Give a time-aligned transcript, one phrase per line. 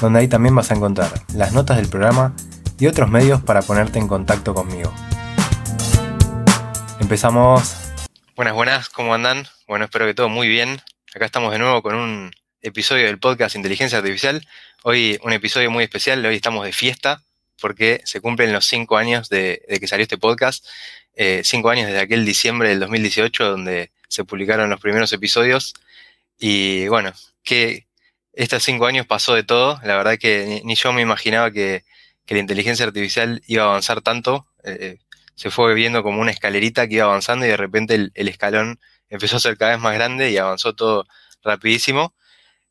[0.00, 2.34] donde ahí también vas a encontrar las notas del programa
[2.78, 4.92] y otros medios para ponerte en contacto conmigo.
[6.98, 7.76] Empezamos.
[8.34, 9.46] Buenas, buenas, ¿cómo andan?
[9.66, 10.80] Bueno, espero que todo muy bien.
[11.14, 12.30] Acá estamos de nuevo con un
[12.62, 14.46] episodio del podcast Inteligencia Artificial.
[14.82, 17.22] Hoy un episodio muy especial, hoy estamos de fiesta
[17.60, 20.66] porque se cumplen los cinco años de, que salió este podcast.
[21.14, 25.74] Eh, cinco años desde aquel diciembre del 2018 donde se publicaron los primeros episodios.
[26.38, 27.86] Y bueno, qué,
[28.32, 29.80] estos cinco años pasó de todo.
[29.84, 31.84] La verdad que ni, yo me imaginaba que,
[32.28, 34.46] la inteligencia artificial iba a avanzar tanto.
[34.62, 34.98] Eh,
[35.34, 38.78] se fue viendo como una escalerita que iba avanzando y de repente el, escalón
[39.08, 41.06] empezó a ser cada vez más grande y avanzó todo
[41.42, 42.14] rapidísimo.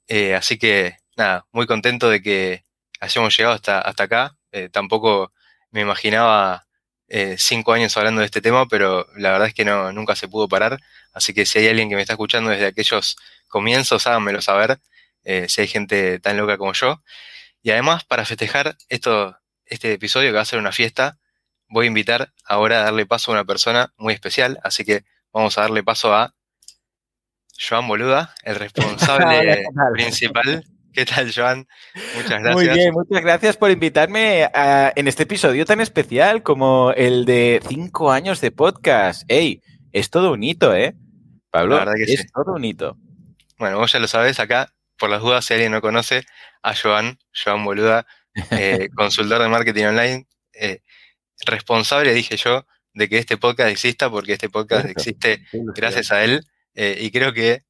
[0.07, 2.63] Eh, así que nada, muy contento de que
[3.01, 4.37] hayamos llegado hasta, hasta acá.
[4.53, 5.33] Eh, tampoco
[5.71, 6.65] me imaginaba
[7.37, 10.47] cinco años hablando de este tema, pero la verdad es que no, nunca se pudo
[10.47, 10.79] parar.
[11.13, 14.79] Así que si hay alguien que me está escuchando desde aquellos comienzos, háganmelo saber.
[15.23, 17.03] Eh, si hay gente tan loca como yo.
[17.61, 21.19] Y además, para festejar esto, este episodio que va a ser una fiesta,
[21.67, 25.57] voy a invitar ahora a darle paso a una persona muy especial, así que vamos
[25.57, 26.33] a darle paso a
[27.59, 30.63] Joan Boluda, el responsable principal.
[30.93, 31.67] ¿Qué tal, Joan?
[32.15, 32.55] Muchas gracias.
[32.55, 38.11] Muy bien, muchas gracias por invitarme en este episodio tan especial como el de cinco
[38.11, 39.23] años de podcast.
[39.27, 39.61] ¡Ey!
[39.91, 40.95] Es todo un hito, ¿eh?
[41.51, 42.97] Pablo, es todo un hito.
[43.57, 46.23] Bueno, vos ya lo sabes, acá por las dudas, si alguien no conoce,
[46.61, 48.05] a Joan, Joan Boluda,
[48.51, 50.81] eh, consultor de marketing online, eh,
[51.45, 55.43] responsable, dije yo, de que este podcast exista, porque este podcast existe
[55.75, 56.41] gracias a él.
[56.75, 57.63] Eh, y creo que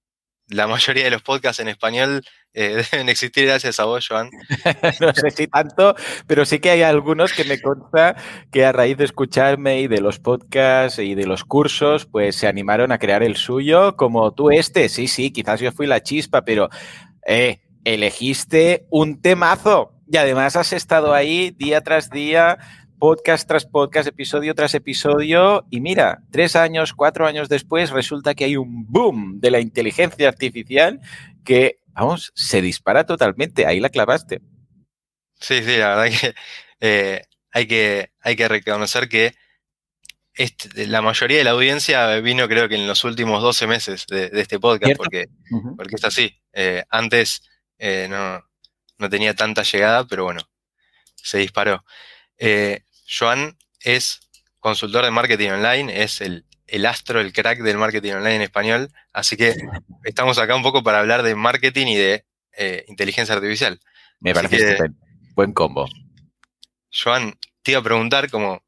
[0.47, 2.23] la mayoría de los podcasts en español
[2.53, 4.31] deben existir gracias a vos, Joan.
[4.99, 5.95] no sé si tanto,
[6.25, 8.15] pero sí que hay algunos que me consta
[8.51, 12.47] que a raíz de escucharme y de los podcasts y de los cursos, pues se
[12.47, 14.89] animaron a crear el suyo, como tú este.
[14.89, 16.69] Sí, sí, quizás yo fui la chispa, pero
[17.29, 22.57] eh, elegiste un temazo y además has estado ahí día tras día,
[22.97, 28.45] podcast tras podcast, episodio tras episodio y mira, tres años, cuatro años después resulta que
[28.45, 31.01] hay un boom de la inteligencia artificial
[31.45, 33.67] que, vamos, se dispara totalmente.
[33.67, 34.41] Ahí la clavaste.
[35.39, 36.33] Sí, sí, la verdad que,
[36.79, 39.35] eh, hay, que hay que reconocer que
[40.39, 44.29] este, la mayoría de la audiencia vino creo que en los últimos 12 meses de,
[44.31, 45.27] este podcast, porque,
[45.75, 46.33] porque es así.
[46.53, 47.43] Eh, antes
[47.77, 48.41] eh, no,
[48.99, 50.39] no, tenía tanta llegada, pero bueno,
[51.15, 51.83] se disparó.
[52.37, 54.29] Eh, Joan es
[54.61, 56.45] consultor de marketing online, es el,
[56.85, 59.57] astro, el crack del marketing online en español, así que
[60.05, 62.25] estamos acá un poco para hablar de marketing y de
[62.87, 63.77] inteligencia artificial.
[64.21, 64.77] Me parece
[65.35, 65.85] Buen combo.
[66.93, 68.63] Joan, te iba a preguntar, como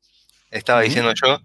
[0.49, 1.41] estaba diciendo yo,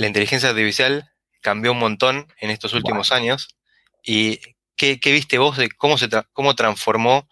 [0.00, 1.12] la inteligencia artificial
[1.42, 3.54] cambió un montón en estos últimos años.
[4.02, 4.40] ¿Y
[4.74, 7.28] qué, viste vos de cómo, se cómo transformó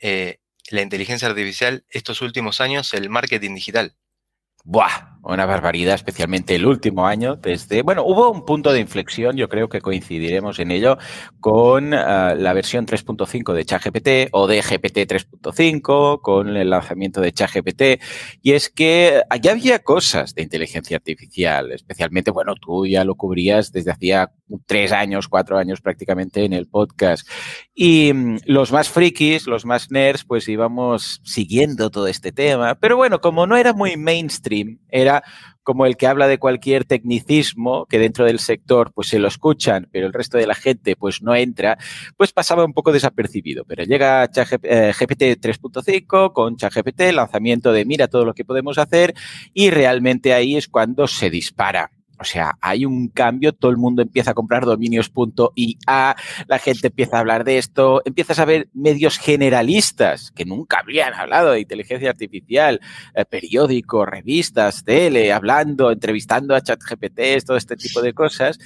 [0.00, 3.94] eh, la inteligencia artificial estos últimos años el marketing digital?
[4.64, 7.36] Buah, una barbaridad, especialmente el último año.
[7.36, 10.98] Desde, bueno, hubo un punto de inflexión, yo creo que coincidiremos en ello,
[11.40, 17.32] con ah, la versión 3.5 de ChatGPT o de GPT 3.5, con el lanzamiento de
[17.32, 17.82] ChatGPT.
[18.42, 23.72] Y es que allá había cosas de inteligencia artificial, especialmente, bueno, tú ya lo cubrías
[23.72, 24.30] desde hacía
[24.66, 27.28] tres años, cuatro años prácticamente en el podcast.
[27.74, 32.76] Y mm, los más frikis, los más nerds, pues íbamos siguiendo todo este tema.
[32.76, 35.07] Pero bueno, como no era muy mainstream, era
[35.62, 39.86] como el que habla de cualquier tecnicismo que dentro del sector pues se lo escuchan,
[39.92, 41.76] pero el resto de la gente pues no entra,
[42.16, 43.64] pues pasaba un poco desapercibido.
[43.66, 49.14] Pero llega GPT 3.5 con ChatGPT, lanzamiento de mira todo lo que podemos hacer
[49.52, 54.02] y realmente ahí es cuando se dispara o sea, hay un cambio, todo el mundo
[54.02, 56.16] empieza a comprar dominios.ia,
[56.46, 61.14] la gente empieza a hablar de esto, empiezas a ver medios generalistas que nunca habían
[61.14, 62.80] hablado de inteligencia artificial,
[63.14, 68.58] eh, periódicos, revistas, tele, hablando, entrevistando a ChatGPT, todo este tipo de cosas.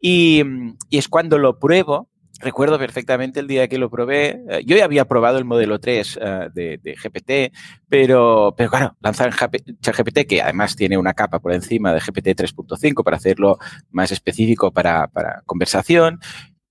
[0.00, 0.42] Y
[0.90, 2.08] es cuando lo pruebo,
[2.40, 4.42] Recuerdo perfectamente el día que lo probé.
[4.48, 7.56] Eh, yo ya había probado el modelo 3 eh, de, GPT,
[7.88, 13.02] pero, pero claro, lanzar GPT, que además tiene una capa por encima de GPT 3.5
[13.02, 13.58] para hacerlo
[13.90, 16.20] más específico para, para conversación.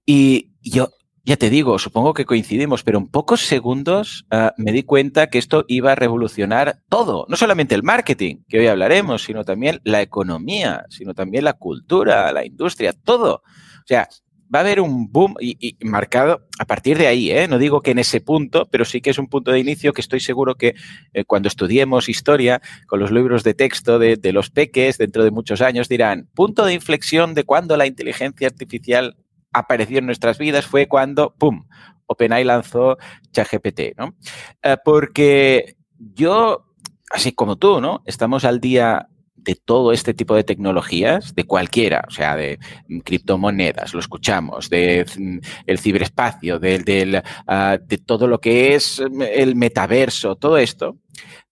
[0.06, 0.90] Y yo
[1.26, 5.40] ya te digo, supongo que coincidimos, pero en pocos segundos uh, me di cuenta que
[5.40, 10.04] esto iba a revolucionar todo, no solamente el marketing, que hoy hablaremos, sino también la
[10.04, 13.38] economía, sino también la cultura, la industria, todo.
[13.38, 14.08] O sea,
[14.54, 17.48] va a haber un boom y, marcado a partir de ahí, ¿eh?
[17.48, 20.02] no digo que en ese punto, pero sí que es un punto de inicio que
[20.02, 20.76] estoy seguro que
[21.14, 25.32] eh, cuando estudiemos historia con los libros de texto de, de los peques dentro de
[25.32, 29.18] muchos años dirán, punto de inflexión de cuando la inteligencia artificial
[29.52, 31.66] apareció en nuestras vidas fue cuando, ¡pum!,
[32.08, 32.98] OpenAI lanzó
[33.32, 34.16] ChatGPT, ¿no?
[34.62, 36.66] Eh, porque yo,
[37.12, 38.04] así como tú, ¿no?
[38.06, 39.08] Estamos al día
[39.46, 42.60] de todo este tipo de tecnologías, de cualquiera, o sea, de
[43.04, 45.38] criptomonedas, lo escuchamos, de mm,
[45.68, 50.98] el ciberespacio, de, uh, de todo lo que es mm, el metaverso, todo esto.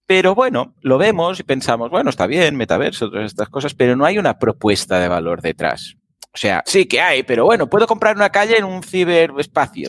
[0.06, 4.06] Pero bueno, lo vemos y pensamos, bueno, está bien, metaverso, todas estas cosas, pero no
[4.06, 5.95] hay una propuesta de valor detrás.
[6.34, 9.88] O sea, sí que hay, pero bueno, puedo comprar una calle en un ciberespacio.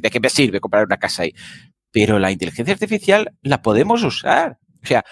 [0.00, 1.34] ¿De qué me sirve comprar una casa ahí?
[1.90, 4.58] Pero la inteligencia artificial la podemos usar.
[4.82, 5.04] O sea,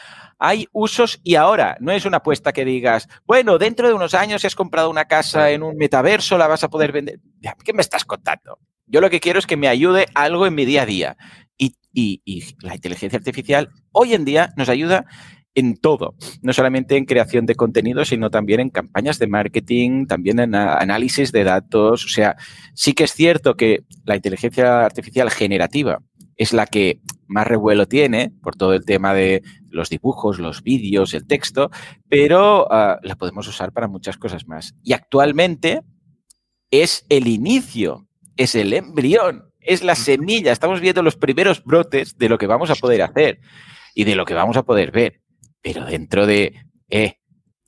[0.46, 4.43] hay usos y ahora no es una apuesta que digas, bueno, dentro de unos años
[4.43, 7.19] si has comprado una casa en un metaverso la vas a poder vender.
[7.64, 8.58] ¿Qué me estás contando?
[8.87, 11.17] Yo lo que quiero es que me ayude algo en mi día a día.
[11.56, 15.06] Y, y, y la inteligencia artificial hoy en día nos ayuda
[15.55, 20.40] en todo, no solamente en creación de contenido, sino también en campañas de marketing, también
[20.40, 22.05] en análisis de datos.
[22.05, 22.37] O sea,
[22.75, 26.00] sí que es cierto que la inteligencia artificial generativa
[26.36, 31.14] es la que más revuelo tiene por todo el tema de los dibujos, los vídeos,
[31.14, 31.70] el texto,
[32.08, 34.75] pero uh, la podemos usar para muchas cosas más.
[34.82, 35.82] Y actualmente
[36.70, 40.52] es el inicio, es el embrión, es la semilla.
[40.52, 43.40] Estamos viendo los primeros brotes de lo que vamos a poder hacer
[43.94, 45.20] y de lo que vamos a poder ver.
[45.60, 46.54] Pero dentro de,
[46.90, 47.14] eh,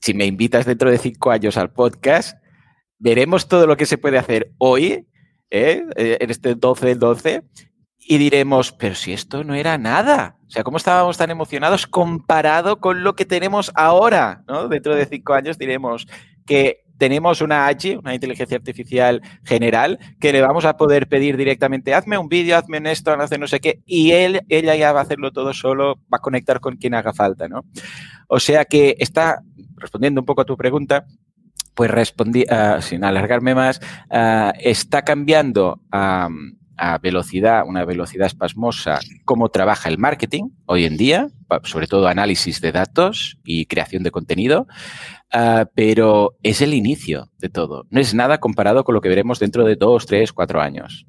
[0.01, 2.39] si me invitas dentro de cinco años al podcast,
[2.99, 5.07] veremos todo lo que se puede hacer hoy,
[5.51, 5.83] ¿eh?
[5.97, 7.43] en este 12 del 12,
[8.09, 10.37] y diremos, pero si esto no era nada.
[10.47, 14.45] O sea, ¿cómo estábamos tan emocionados comparado con lo que tenemos ahora?
[14.47, 14.69] ¿no?
[14.69, 16.07] Dentro de cinco años diremos
[16.47, 21.95] que tenemos una AGI, una inteligencia artificial general, que le vamos a poder pedir directamente,
[21.95, 25.03] hazme un vídeo, hazme esto, hazme no sé qué, y él, ella ya va a
[25.03, 27.65] hacerlo todo solo, va a conectar con quien haga falta, ¿no?
[28.29, 29.43] O sea que está,
[29.77, 31.05] respondiendo un poco a tu pregunta,
[31.75, 33.81] pues respondí, uh, sin alargarme más,
[34.11, 40.97] uh, está cambiando um, a velocidad, una velocidad espasmosa, cómo trabaja el marketing hoy en
[40.97, 41.29] día,
[41.65, 44.67] sobre todo análisis de datos y creación de contenido,
[45.35, 47.87] uh, pero es el inicio de todo.
[47.91, 51.07] No es nada comparado con lo que veremos dentro de dos, tres, cuatro años.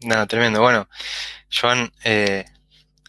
[0.00, 0.60] No, tremendo.
[0.60, 0.88] Bueno,
[1.50, 2.44] Joan, eh,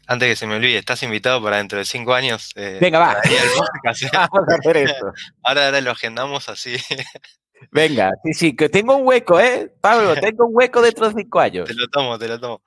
[0.07, 2.51] antes que se me olvide, estás invitado para dentro de cinco años.
[2.55, 3.17] Eh, Venga, va.
[4.13, 5.11] Vamos a hacer esto.
[5.43, 6.77] Ahora, ahora lo agendamos así.
[7.71, 9.73] Venga, sí, sí, que tengo un hueco, ¿eh?
[9.81, 11.67] Pablo, tengo un hueco dentro de cinco años.
[11.67, 12.61] Te lo tomo, te lo tomo.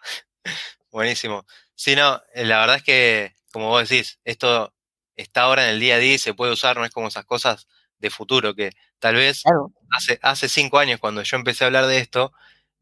[0.90, 1.46] Buenísimo.
[1.74, 4.74] Sí, no, eh, la verdad es que, como vos decís, esto
[5.16, 7.24] está ahora en el día a día y se puede usar, no es como esas
[7.24, 9.72] cosas de futuro que tal vez claro.
[9.90, 12.32] hace, hace cinco años cuando yo empecé a hablar de esto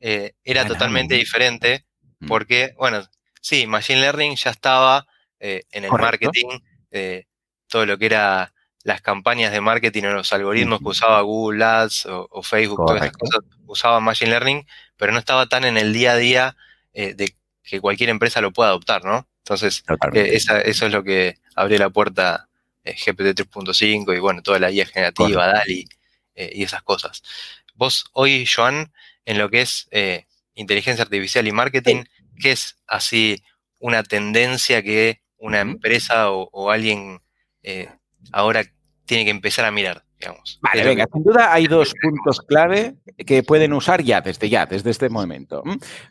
[0.01, 1.85] eh, era totalmente diferente
[2.21, 2.27] mm.
[2.27, 3.03] porque, bueno,
[3.41, 5.07] sí, Machine Learning ya estaba
[5.41, 6.27] eh, en el Correcto.
[6.27, 7.27] marketing, eh,
[7.67, 8.53] todo lo que era
[8.89, 13.19] las campañas de marketing o los algoritmos que usaba Google Ads o, o Facebook, Correcto.
[13.19, 14.67] todas esas cosas, usaban Machine Learning,
[14.97, 16.57] pero no estaba tan en el día a día
[16.95, 19.29] eh, de que cualquier empresa lo pueda adoptar, ¿no?
[19.45, 22.49] Entonces, eh, esa, eso es lo que abrió la puerta
[22.83, 25.59] eh, GPT 3.5 y bueno, toda la guía generativa, Correcto.
[25.59, 25.89] DALI
[26.53, 27.23] y esas cosas.
[27.75, 28.93] Vos hoy, Joan,
[29.27, 29.89] en lo que es
[30.55, 32.05] inteligencia artificial y marketing,
[32.41, 33.43] ¿qué es así
[33.81, 37.21] una tendencia que una empresa o, o alguien
[38.33, 38.63] ahora
[39.09, 40.05] tiene que empezar a mirar?
[40.21, 40.59] Digamos.
[40.61, 44.91] Vale, venga, sin duda hay dos puntos clave que pueden usar ya, desde ya, desde
[44.91, 45.63] este momento.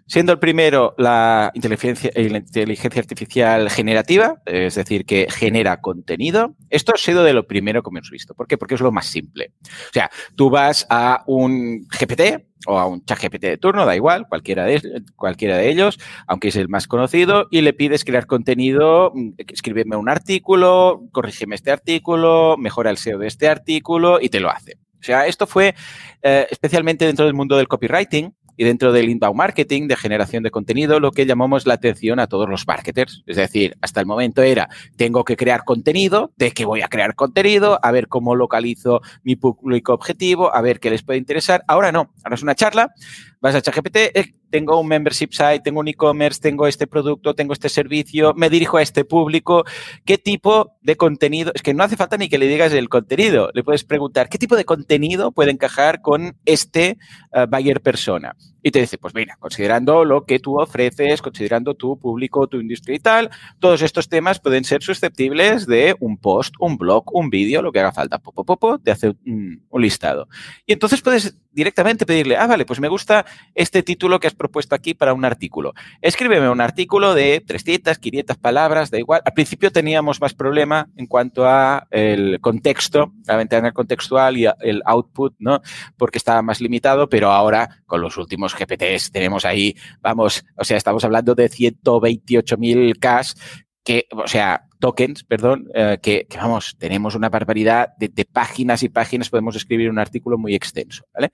[0.05, 6.55] Siendo el primero la inteligencia, la inteligencia artificial generativa, es decir, que genera contenido.
[6.69, 8.33] Esto ha sido de lo primero que hemos visto.
[8.33, 8.57] ¿Por qué?
[8.57, 9.51] Porque es lo más simple.
[9.61, 13.95] O sea, tú vas a un GPT, o a un chat GPT de turno, da
[13.95, 18.25] igual, cualquiera de, cualquiera de ellos, aunque es el más conocido, y le pides crear
[18.25, 24.39] contenido, escríbeme un artículo, corrígeme este artículo, mejora el SEO de este artículo y te
[24.39, 24.77] lo hace.
[24.99, 25.75] O sea, esto fue
[26.23, 30.51] eh, especialmente dentro del mundo del copywriting, y dentro del inbound marketing, de generación de
[30.51, 33.23] contenido, lo que llamamos la atención a todos los marketers.
[33.27, 37.15] Es decir, hasta el momento era, tengo que crear contenido, de qué voy a crear
[37.15, 41.63] contenido, a ver cómo localizo mi público objetivo, a ver qué les puede interesar.
[41.67, 42.93] Ahora no, ahora es una charla
[43.41, 47.53] vas a ChatGPT, eh, tengo un membership site, tengo un e-commerce, tengo este producto, tengo
[47.53, 49.65] este servicio, me dirijo a este público,
[50.05, 51.51] ¿qué tipo de contenido?
[51.53, 54.37] Es que no hace falta ni que le digas el contenido, le puedes preguntar, ¿qué
[54.37, 56.97] tipo de contenido puede encajar con este
[57.33, 58.35] uh, buyer persona?
[58.63, 62.95] Y te dice, pues mira, considerando lo que tú ofreces, considerando tu público, tu industria
[62.95, 63.29] y tal,
[63.59, 67.79] todos estos temas pueden ser susceptibles de un post, un blog, un vídeo, lo que
[67.79, 68.19] haga falta.
[68.19, 70.27] Popo, popo, te hace un listado.
[70.65, 74.75] Y entonces puedes directamente pedirle, ah, vale, pues me gusta este título que has propuesto
[74.75, 75.73] aquí para un artículo.
[76.03, 79.23] Escríbeme un artículo de 300, 500 palabras, da igual.
[79.25, 84.83] Al principio teníamos más problema en cuanto a el contexto, la ventana contextual y el
[84.85, 85.61] output, ¿no?
[85.97, 90.77] Porque estaba más limitado, pero ahora con los últimos GPTs tenemos ahí, vamos, o sea,
[90.77, 93.35] estamos hablando de 128.000 Ks
[93.83, 99.29] que, o sea, tokens, perdón, eh, que, vamos, tenemos una barbaridad de, páginas y páginas,
[99.29, 101.31] podemos escribir un artículo muy extenso, ¿vale?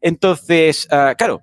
[0.00, 1.42] Entonces, uh, claro,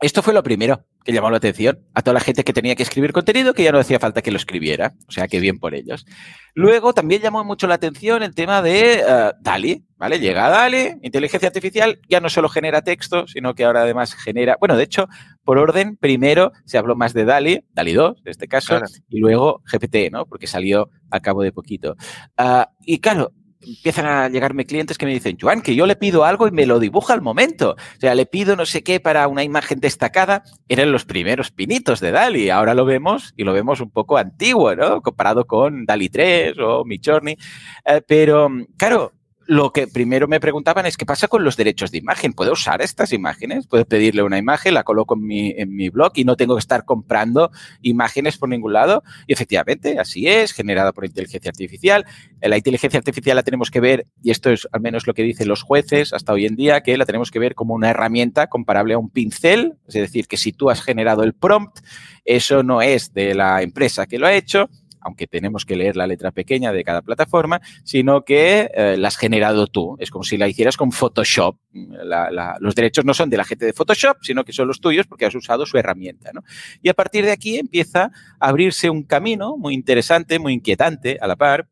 [0.00, 2.82] esto fue lo primero que llamó la atención a toda la gente que tenía que
[2.82, 4.94] escribir contenido, que ya no hacía falta que lo escribiera.
[5.06, 6.06] O sea, que bien por ellos.
[6.54, 10.18] Luego también llamó mucho la atención el tema de uh, DALI, ¿vale?
[10.18, 14.56] Llega a DALI, inteligencia artificial, ya no solo genera texto, sino que ahora además genera,
[14.58, 15.06] bueno, de hecho,
[15.44, 18.86] por orden, primero se habló más de DALI, DALI 2, en este caso, claro.
[19.08, 20.24] y luego GPT, ¿no?
[20.24, 21.96] Porque salió a cabo de poquito.
[22.38, 23.32] Uh, y claro,
[23.66, 26.66] empiezan a llegarme clientes que me dicen, Joan, que yo le pido algo y me
[26.66, 27.72] lo dibuja al momento.
[27.72, 30.42] O sea, le pido no sé qué para una imagen destacada.
[30.68, 32.50] Eran los primeros pinitos de Dali.
[32.50, 35.00] Ahora lo vemos y lo vemos un poco antiguo, ¿no?
[35.02, 37.36] Comparado con Dali 3 o Midjourney.
[37.86, 39.12] Eh, pero, claro,
[39.46, 42.32] lo que primero me preguntaban es qué pasa con los derechos de imagen.
[42.32, 43.66] ¿Puedo usar estas imágenes?
[43.66, 46.60] ¿Puedo pedirle una imagen, la coloco en mi, en mi blog y no tengo que
[46.60, 47.50] estar comprando
[47.82, 49.02] imágenes por ningún lado?
[49.26, 52.06] Y efectivamente, así es, generada por inteligencia artificial.
[52.40, 55.48] La inteligencia artificial la tenemos que ver, y esto es al menos lo que dicen
[55.48, 58.94] los jueces hasta hoy en día, que la tenemos que ver como una herramienta comparable
[58.94, 59.74] a un pincel.
[59.86, 61.80] Es decir, que si tú has generado el prompt,
[62.24, 64.68] eso no es de la empresa que lo ha hecho,
[65.04, 69.16] aunque tenemos que leer la letra pequeña de cada plataforma, sino que eh, la has
[69.16, 69.96] generado tú.
[70.00, 71.56] Es como si la hicieras con Photoshop.
[72.60, 75.26] Los derechos no son de la gente de Photoshop, sino que son los tuyos porque
[75.26, 76.30] has usado su herramienta.
[76.32, 76.42] ¿no?
[76.82, 81.26] Y a partir de aquí empieza a abrirse un camino muy interesante, muy inquietante a
[81.26, 81.68] la par,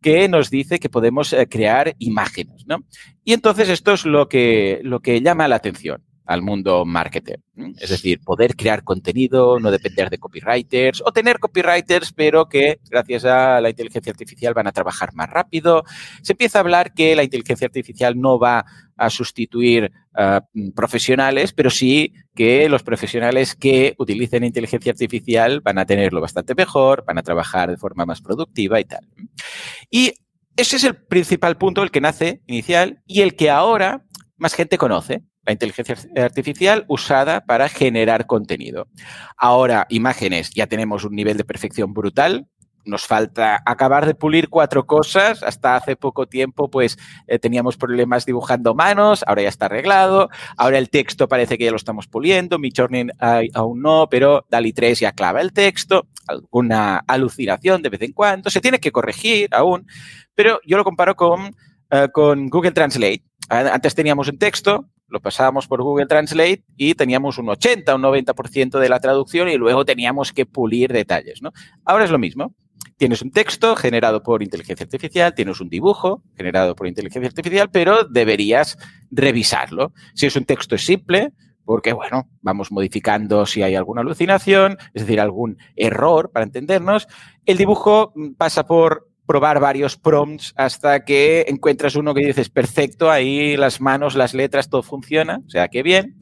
[0.00, 2.66] que nos dice que podemos eh, crear imágenes.
[2.66, 2.84] ¿no?
[3.24, 7.40] Y entonces esto es lo que, lo que llama la atención al mundo marketer.
[7.78, 13.24] Es decir, poder crear contenido, no depender de copywriters o tener copywriters, pero que gracias
[13.26, 15.84] a la inteligencia artificial van a trabajar más rápido.
[16.22, 18.64] Se empieza a hablar que la inteligencia artificial no va
[18.96, 25.84] a sustituir uh, profesionales, pero sí que los profesionales que utilicen inteligencia artificial van a
[25.84, 29.06] tenerlo bastante mejor, van a trabajar de forma más productiva y tal.
[29.90, 30.14] Y
[30.56, 34.78] ese es el principal punto, el que nace inicial y el que ahora más gente
[34.78, 38.86] conoce la inteligencia artificial usada para generar contenido.
[39.36, 42.46] Ahora, imágenes, ya tenemos un nivel de perfección brutal.
[42.84, 45.42] Nos falta acabar de pulir cuatro cosas.
[45.42, 49.24] Hasta hace poco tiempo, pues eh, teníamos problemas dibujando manos.
[49.26, 50.30] Ahora ya está arreglado.
[50.56, 52.58] Ahora el texto parece que ya lo estamos puliendo.
[52.58, 53.08] Midjourney
[53.54, 56.08] aún no, pero DALI 3 ya clava el texto.
[56.26, 58.50] Alguna alucinación de vez en cuando.
[58.50, 59.86] Se tiene que corregir aún.
[60.34, 63.22] Pero yo lo comparo con, uh, con Google Translate.
[63.48, 68.78] Antes teníamos un texto, lo pasábamos por Google Translate y teníamos un 80, un 90%
[68.78, 71.42] de la traducción y luego teníamos que pulir detalles.
[71.42, 71.52] ¿no?
[71.84, 72.54] Ahora es lo mismo.
[72.96, 78.04] Tienes un texto generado por inteligencia artificial, tienes un dibujo generado por inteligencia artificial, pero
[78.04, 78.78] deberías
[79.10, 79.92] revisarlo.
[80.14, 81.32] Si es un texto simple,
[81.64, 87.06] porque, bueno, vamos modificando si hay alguna alucinación, es decir, algún error para entendernos.
[87.44, 93.56] El dibujo pasa por probar varios prompts hasta que encuentras uno que dices, perfecto, ahí
[93.56, 96.18] las manos, las letras, todo funciona, o sea, qué bien.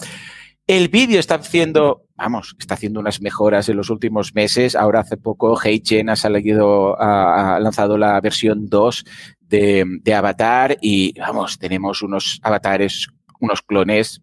[0.69, 4.76] El vídeo está haciendo, vamos, está haciendo unas mejoras en los últimos meses.
[4.76, 9.05] Ahora hace poco HeyGen ha salido, ha, lanzado la versión 2
[9.40, 13.09] de, de Avatar y, vamos, tenemos unos avatares,
[13.40, 14.21] unos clones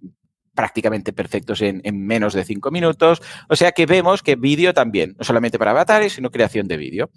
[0.58, 3.22] prácticamente perfectos en, en, menos de cinco minutos.
[3.48, 7.12] O sea que vemos que vídeo también, no solamente para avatares, sino creación de vídeo.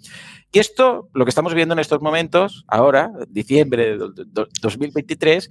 [0.53, 5.49] Y esto, lo que estamos viendo en estos momentos, ahora, diciembre de 2023,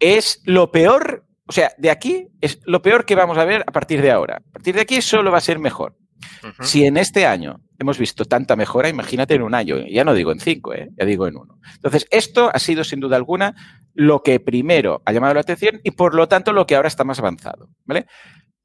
[0.00, 3.70] es lo peor, o sea, de aquí es lo peor que vamos a ver a
[3.70, 4.42] partir de ahora.
[4.48, 5.96] A partir de aquí solo va a ser mejor.
[6.42, 6.64] Uh -huh.
[6.64, 10.32] Si en este año hemos visto tanta mejora, imagínate en un año, ya no digo
[10.32, 10.90] en cinco, ¿eh?
[10.98, 11.58] ya digo en uno.
[11.74, 13.54] Entonces, esto ha sido sin duda alguna
[13.94, 17.04] lo que primero ha llamado la atención y por lo tanto lo que ahora está
[17.04, 18.06] más avanzado, ¿vale?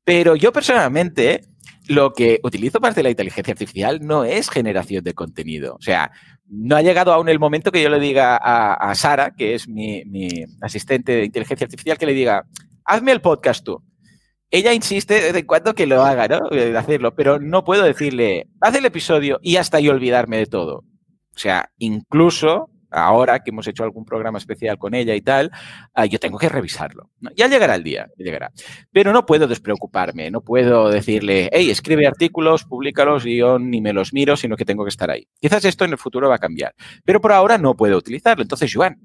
[0.03, 1.41] Pero yo personalmente
[1.88, 5.75] lo que utilizo más de la inteligencia artificial no es generación de contenido.
[5.75, 6.12] O sea,
[6.48, 10.03] no ha llegado aún el momento que yo le diga a, Sara, que es mi,
[10.05, 10.29] mi
[10.62, 12.46] asistente de inteligencia artificial, que le diga,
[12.86, 13.82] hazme el podcast tú
[14.53, 16.48] ella insiste de cuando que lo haga, ¿no?
[16.50, 20.83] De hacerlo, pero no puedo decirle, haz el episodio y hasta yo olvidarme de todo.
[21.36, 25.50] O sea, incluso ahora que hemos hecho algún programa especial con ella y tal,
[25.95, 27.10] ah, yo tengo que revisarlo.
[27.36, 28.51] Ya llegará el día, llegará.
[28.91, 33.91] Pero no puedo despreocuparme, no puedo decirle, hey, escribe artículos, públicalos y yo ni me
[33.91, 35.27] los miro, sino que tengo que estar ahí.
[35.41, 38.43] Quizás esto en el futuro va a cambiar, pero por ahora no puedo utilizarlo.
[38.43, 39.00] Entonces, Joan,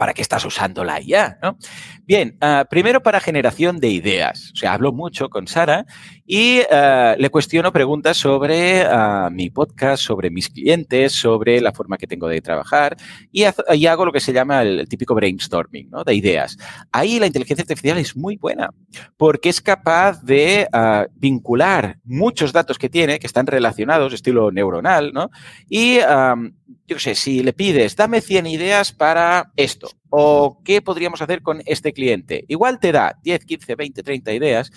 [0.00, 1.38] ¿para qué estás usando la IA?
[1.42, 1.58] ¿no?
[2.06, 4.50] Bien, uh, primero para generación de ideas.
[4.54, 5.84] O sea, hablo mucho con Sara
[6.32, 11.98] y uh, le cuestiono preguntas sobre uh, mi podcast, sobre mis clientes, sobre la forma
[11.98, 12.96] que tengo de trabajar
[13.32, 13.42] y,
[13.86, 16.04] hago lo que se llama el, típico brainstorming ¿no?
[16.04, 16.56] de ideas.
[16.92, 18.70] Ahí la inteligencia artificial es muy buena
[19.16, 20.68] porque es capaz de
[21.16, 25.32] vincular muchos datos que tiene, que están relacionados, estilo neuronal, ¿no?
[25.68, 26.52] y um,
[26.86, 31.60] yo sé, si le pides, dame 100 ideas para esto, o qué podríamos hacer con
[31.66, 34.72] este cliente, igual te da 10, 15, 20, 30 ideas,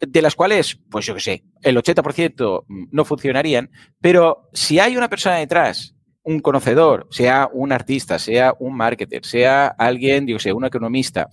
[0.00, 5.08] de las cuales, pues yo qué sé, el 80% no funcionarían, pero si hay una
[5.08, 10.64] persona detrás, un conocedor, sea un artista, sea un marketer, sea alguien, yo sé, un
[10.64, 11.28] economista,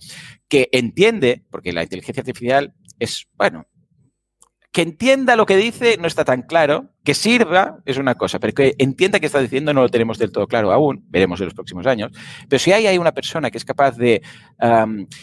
[0.48, 3.66] que entiende, porque la inteligencia artificial es, bueno,
[4.74, 8.52] que entienda lo que dice no está tan claro, que sirva es una cosa, pero
[8.54, 11.54] que entienda qué está diciendo no lo tenemos del todo claro aún, veremos en los
[11.54, 12.10] próximos años.
[12.48, 14.20] Pero si hay, hay una persona que es capaz de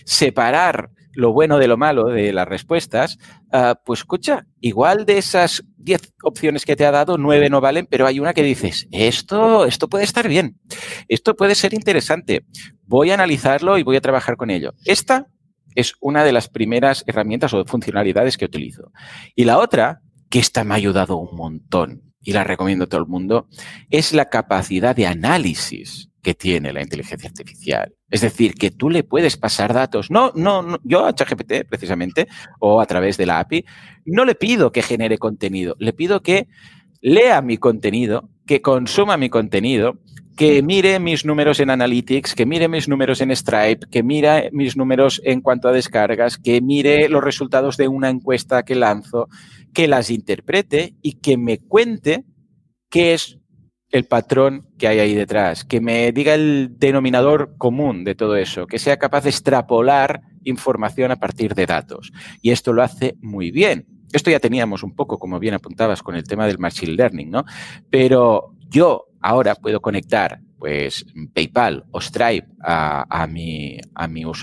[0.06, 3.18] separar lo bueno de lo malo de las respuestas,
[3.54, 7.88] uh, pues escucha, igual de esas 10 opciones que te ha dado, 9 no valen,
[7.90, 10.60] pero hay una que dices, esto, esto puede estar bien,
[11.08, 12.46] esto puede ser interesante,
[12.84, 14.74] voy a analizarlo y voy a trabajar con ello.
[14.86, 15.28] Esta
[15.76, 18.92] es una de las primeras herramientas o funcionalidades que utilizo.
[19.36, 23.02] Y la otra, que esta me ha ayudado un montón y la recomiendo a todo
[23.02, 23.48] el mundo,
[23.90, 27.94] es la capacidad de análisis que tiene la inteligencia artificial.
[28.10, 30.12] Es decir, que tú le puedes pasar datos.
[30.12, 32.28] No, no, no, yo a ChatGPT, precisamente,
[32.60, 33.66] o a través de la API,
[34.06, 36.48] no le pido que genere contenido, le pido que
[37.02, 40.00] lea mi contenido, que consuma mi contenido
[40.36, 44.76] que mire mis números en Analytics, que mire mis números en Stripe, que mire mis
[44.76, 49.28] números en cuanto a descargas, que mire los resultados de una encuesta que lanzo,
[49.74, 52.24] que las interprete y que me cuente
[52.90, 53.38] qué es
[53.92, 58.68] el patrón que hay ahí detrás, que me diga el denominador común de todo eso,
[58.68, 62.12] que sea capaz de extrapolar información a partir de datos.
[62.42, 63.86] Y esto lo hace muy bien.
[64.14, 67.46] Esto ya teníamos un poco, como bien apuntabas, con el tema del machine learning, ¿no?
[67.90, 74.34] Pero yo ahora puedo conectar pues PayPal o Stripe a, a mi, a mi um,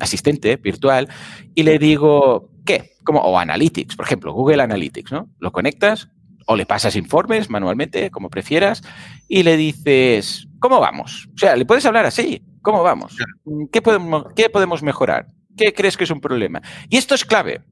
[0.00, 1.08] asistente virtual
[1.54, 2.92] y le digo, ¿qué?
[3.02, 5.28] Como, o Analytics, por ejemplo, Google Analytics, ¿no?
[5.40, 6.08] Lo conectas
[6.46, 8.82] o le pasas informes manualmente, como prefieras,
[9.28, 11.28] y le dices, ¿cómo vamos?
[11.34, 13.16] O sea, le puedes hablar así, ¿cómo vamos?
[13.72, 15.26] ¿Qué podemos, qué podemos mejorar?
[15.56, 16.62] ¿Qué crees que es un problema?
[16.88, 17.62] Y esto es clave,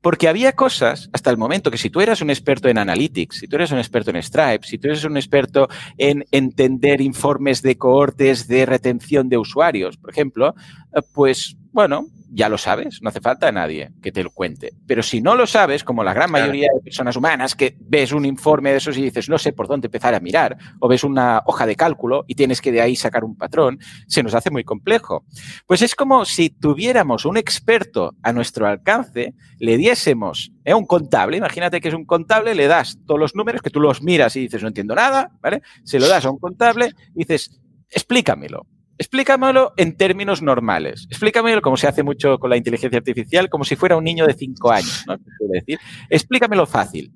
[0.00, 3.48] porque había cosas hasta el momento que si tú eras un experto en Analytics, si
[3.48, 5.68] tú eres un experto en Stripe, si tú eres un experto
[5.98, 10.54] en entender informes de cohortes de retención de usuarios, por ejemplo,
[10.94, 14.72] eh, pues bueno, ya lo sabes, no hace falta a nadie que te lo cuente.
[14.86, 18.24] Pero si no lo sabes, como la gran mayoría de personas humanas, que ves un
[18.24, 21.42] informe de esos y dices, no sé por dónde empezar a mirar, o ves una
[21.46, 24.64] hoja de cálculo y tienes que de ahí sacar un patrón, se nos hace muy
[24.64, 25.24] complejo.
[25.66, 30.74] Pues es como si tuviéramos un experto a nuestro alcance, le diésemos ¿eh?
[30.74, 34.02] un contable, imagínate que es un contable, le das todos los números, que tú los
[34.02, 35.62] miras y dices, no entiendo nada, ¿vale?
[35.84, 38.66] Se lo das a un contable y dices, explícamelo.
[38.98, 41.06] Explícamelo en términos normales.
[41.10, 44.34] Explícamelo como se hace mucho con la inteligencia artificial, como si fuera un niño de
[44.34, 45.16] cinco años, ¿no?
[45.52, 45.78] decir.
[46.08, 47.12] Explícamelo fácil.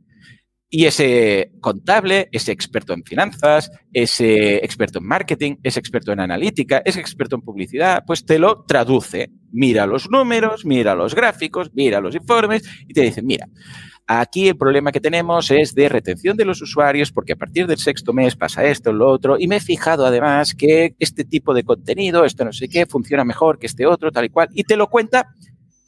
[0.68, 6.82] Y ese contable, ese experto en finanzas, ese experto en marketing, ese experto en analítica,
[6.84, 9.30] ese experto en publicidad, pues te lo traduce.
[9.52, 13.48] Mira los números, mira los gráficos, mira los informes y te dice, mira,
[14.08, 17.78] Aquí el problema que tenemos es de retención de los usuarios porque a partir del
[17.78, 21.64] sexto mes pasa esto, lo otro, y me he fijado además que este tipo de
[21.64, 24.76] contenido, esto no sé qué, funciona mejor que este otro, tal y cual, y te
[24.76, 25.34] lo cuenta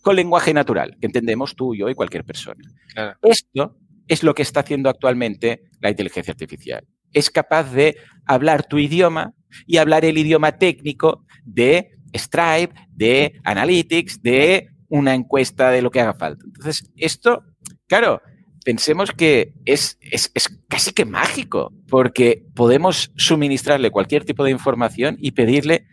[0.02, 2.64] con lenguaje natural, que entendemos tú, yo y cualquier persona.
[2.92, 3.16] Claro.
[3.22, 3.76] Esto
[4.08, 6.84] es lo que está haciendo actualmente la inteligencia artificial.
[7.12, 9.34] Es capaz de hablar tu idioma
[9.66, 16.00] y hablar el idioma técnico de Stripe, de Analytics, de una encuesta de lo que
[16.00, 16.44] haga falta.
[16.44, 17.44] Entonces, esto
[17.88, 18.20] Claro,
[18.64, 20.30] pensemos que es, es,
[20.68, 25.86] casi que mágico, porque podemos suministrarle cualquier tipo de información y pedirle,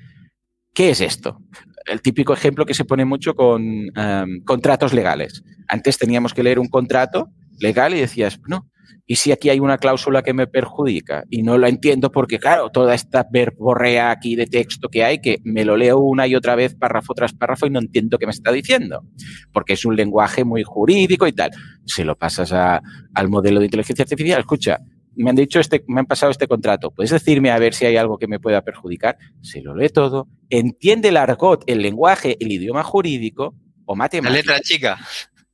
[0.74, 1.40] ¿qué es esto?
[1.86, 3.88] El típico ejemplo que se pone mucho con
[4.44, 5.44] contratos legales.
[5.70, 7.30] Antes teníamos que leer un contrato
[7.60, 8.70] legal y decías, no,
[9.08, 11.26] ¿Y si aquí hay una cláusula que me perjudica?
[11.30, 15.40] Y no la entiendo porque, claro, toda esta verborrea aquí de texto que hay, que
[15.44, 18.32] me lo leo una y otra vez, párrafo tras párrafo, y no entiendo qué me
[18.32, 19.04] está diciendo.
[19.54, 21.52] Porque es un lenguaje muy jurídico y tal.
[21.86, 24.80] Se lo pasas al modelo de inteligencia artificial, escucha,
[25.16, 26.92] me han dicho este, me han pasado este contrato.
[26.92, 29.18] ¿Puedes decirme a ver si hay algo que me pueda perjudicar?
[29.42, 34.34] Se lo lee todo, entiende el argot, el lenguaje, el idioma jurídico o matemático.
[34.34, 34.98] La letra chica.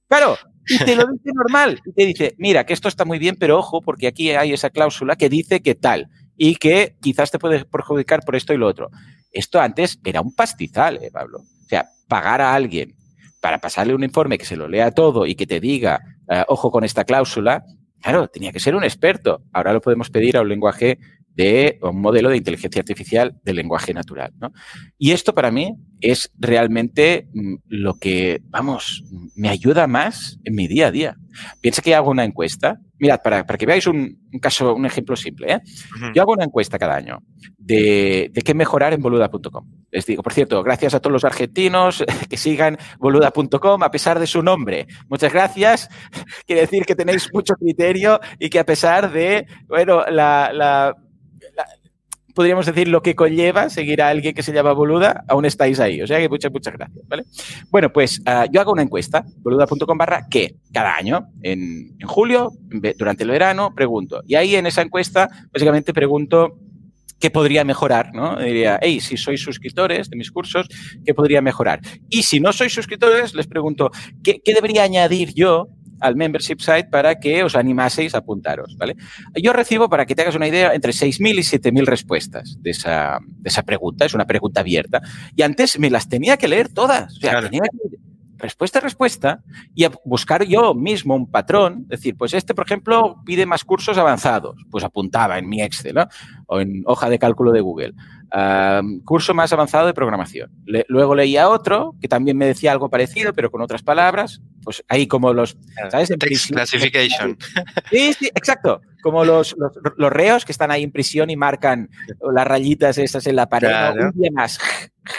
[0.08, 1.80] Claro, y te lo dice normal.
[1.86, 4.70] Y te dice, mira, que esto está muy bien, pero ojo, porque aquí hay esa
[4.70, 8.68] cláusula que dice que tal y que quizás te puede perjudicar por esto y lo
[8.68, 8.90] otro.
[9.32, 11.40] Esto antes era un pastizal, ¿eh, Pablo.
[11.40, 12.96] O sea, pagar a alguien
[13.42, 16.72] para pasarle un informe que se lo lea todo y que te diga, eh, ojo
[16.72, 17.64] con esta cláusula,
[18.02, 19.44] Claro, tenía que ser un experto.
[19.54, 20.98] Ahora lo podemos pedir a un lenguaje
[21.36, 24.34] de un modelo de inteligencia artificial de lenguaje natural.
[24.40, 24.52] ¿no?
[24.98, 29.04] Y esto para mí es realmente mm, lo que, vamos,
[29.36, 31.16] me ayuda más en mi día a día.
[31.62, 32.80] Piensa que hago una encuesta.
[33.00, 35.54] Mirad, para, para que veáis un, caso, un ejemplo simple.
[35.54, 35.60] ¿eh?
[36.14, 37.20] Yo hago una encuesta cada año
[37.58, 39.66] de, de qué mejorar en boluda.com.
[39.92, 44.28] Les digo, por cierto, gracias a todos los argentinos que sigan boluda.com a pesar de
[44.28, 44.88] su nombre.
[45.08, 45.90] Muchas gracias.
[46.46, 50.96] Quiere decir que tenéis mucho criterio y que a pesar de, bueno, la, la
[52.34, 56.02] podríamos decir, lo que conlleva seguir a alguien que se llama Boluda, aún estáis ahí.
[56.02, 57.24] O sea que muchas, muchas gracias, ¿vale?
[57.70, 62.52] Bueno, pues uh, yo hago una encuesta, boluda.com barra, que cada año, en, en, julio,
[62.98, 64.22] durante el verano, pregunto.
[64.28, 66.58] Y ahí en esa encuesta, básicamente pregunto
[67.20, 68.38] qué podría mejorar, ¿no?
[68.38, 70.68] Diría, hey, si sois suscriptores de mis cursos,
[71.06, 71.80] ¿qué podría mejorar?
[72.10, 73.92] Y si no sois suscriptores, les pregunto,
[74.24, 75.68] ¿qué, qué debería añadir yo
[76.02, 78.96] al membership site para que os animaseis a apuntaros, ¿vale?
[79.36, 83.20] Yo recibo, para que te hagas una idea, entre 6.000 y 7.000 respuestas de esa,
[83.22, 84.06] de esa pregunta.
[84.06, 85.02] Es una pregunta abierta.
[85.36, 87.18] Y antes me las tenía que leer todas.
[87.18, 87.50] O sea, claro.
[87.50, 87.98] tenía que
[88.42, 89.44] respuesta a respuesta
[89.76, 93.98] y a buscar yo mismo un patrón, decir, pues este, por ejemplo, pide más cursos
[93.98, 96.08] avanzados, pues apuntaba en mi Excel ¿no?
[96.48, 97.94] o en hoja de cálculo de Google.
[99.04, 100.52] Curso más avanzado de programación.
[100.66, 104.42] Le, luego leía otro que también me decía algo parecido, pero con otras palabras.
[104.64, 105.58] Pues ahí como los...
[105.90, 106.10] ¿sabes?
[106.18, 107.38] Text classification.
[107.90, 108.82] Sí, sí, exacto.
[109.02, 111.90] Como los, los, los, reos que están ahí en prisión y marcan
[112.32, 113.68] las rayitas esas en la pared.
[113.68, 114.06] Claro.
[114.06, 114.60] Un día más.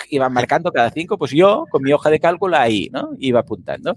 [0.09, 1.18] Iban marcando cada cinco.
[1.18, 3.11] Pues yo, con mi hoja de cálculo ahí, ¿no?
[3.18, 3.96] Iba apuntando.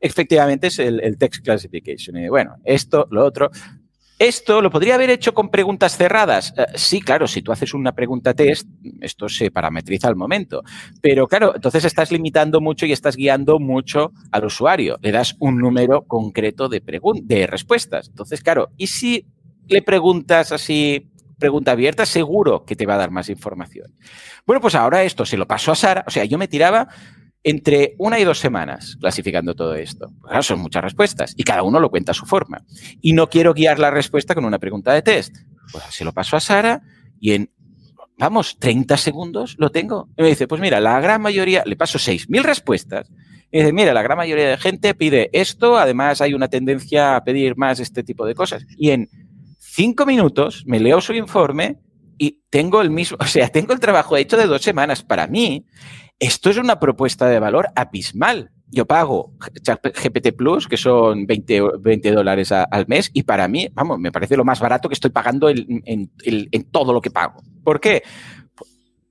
[0.00, 2.16] Efectivamente es el, el text classification.
[2.16, 3.50] Y bueno, esto, lo otro.
[4.18, 6.54] ¿Esto lo podría haber hecho con preguntas cerradas?
[6.56, 8.68] Uh, sí, claro, si tú haces una pregunta test,
[9.00, 10.62] esto se parametriza al momento.
[11.02, 14.98] Pero claro, entonces estás limitando mucho y estás guiando mucho al usuario.
[15.02, 16.80] Le das un número concreto de,
[17.22, 18.08] de respuestas.
[18.08, 19.26] Entonces, claro, ¿y si
[19.66, 23.94] le preguntas así, pregunta abierta, seguro que te va a dar más información?
[24.46, 26.04] Bueno, pues ahora esto se lo paso a Sara.
[26.06, 26.88] O sea, yo me tiraba
[27.44, 30.10] entre una y dos semanas clasificando todo esto.
[30.22, 32.64] Claro, son muchas respuestas y cada uno lo cuenta a su forma.
[33.02, 35.36] Y no quiero guiar la respuesta con una pregunta de test.
[35.70, 36.82] Pues se lo paso a Sara
[37.20, 37.50] y en,
[38.18, 40.08] vamos, 30 segundos lo tengo.
[40.16, 43.10] Y me dice, pues mira, la gran mayoría, le paso 6.000 respuestas.
[43.52, 47.24] Y dice, mira, la gran mayoría de gente pide esto, además hay una tendencia a
[47.24, 48.66] pedir más este tipo de cosas.
[48.76, 49.10] Y en
[49.58, 51.78] cinco minutos me leo su informe
[52.16, 55.02] y tengo el mismo, o sea, tengo el trabajo hecho de dos semanas.
[55.02, 55.66] Para mí,
[56.18, 58.50] esto es una propuesta de valor abismal.
[58.66, 63.98] Yo pago GPT Plus, que son 20, 20 dólares al mes, y para mí, vamos,
[63.98, 67.40] me parece lo más barato que estoy pagando en, en todo lo que pago.
[67.62, 68.02] ¿Por qué?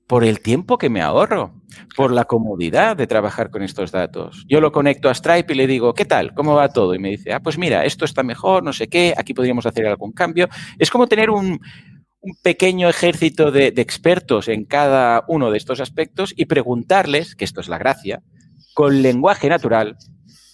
[0.06, 1.54] por el tiempo que me ahorro,
[1.96, 4.44] por la comodidad de trabajar con estos datos.
[4.48, 6.34] Yo lo conecto a Stripe y le digo, ¿qué tal?
[6.34, 6.94] ¿Cómo va todo?
[6.94, 9.86] Y me dice, ah, pues mira, esto está mejor, no sé qué, aquí podríamos hacer
[9.86, 10.48] algún cambio.
[10.78, 11.58] Es como tener un,
[12.24, 17.60] un pequeño ejército de, expertos en cada uno de estos aspectos y preguntarles, que esto
[17.60, 18.22] es la gracia,
[18.72, 19.96] con lenguaje natural,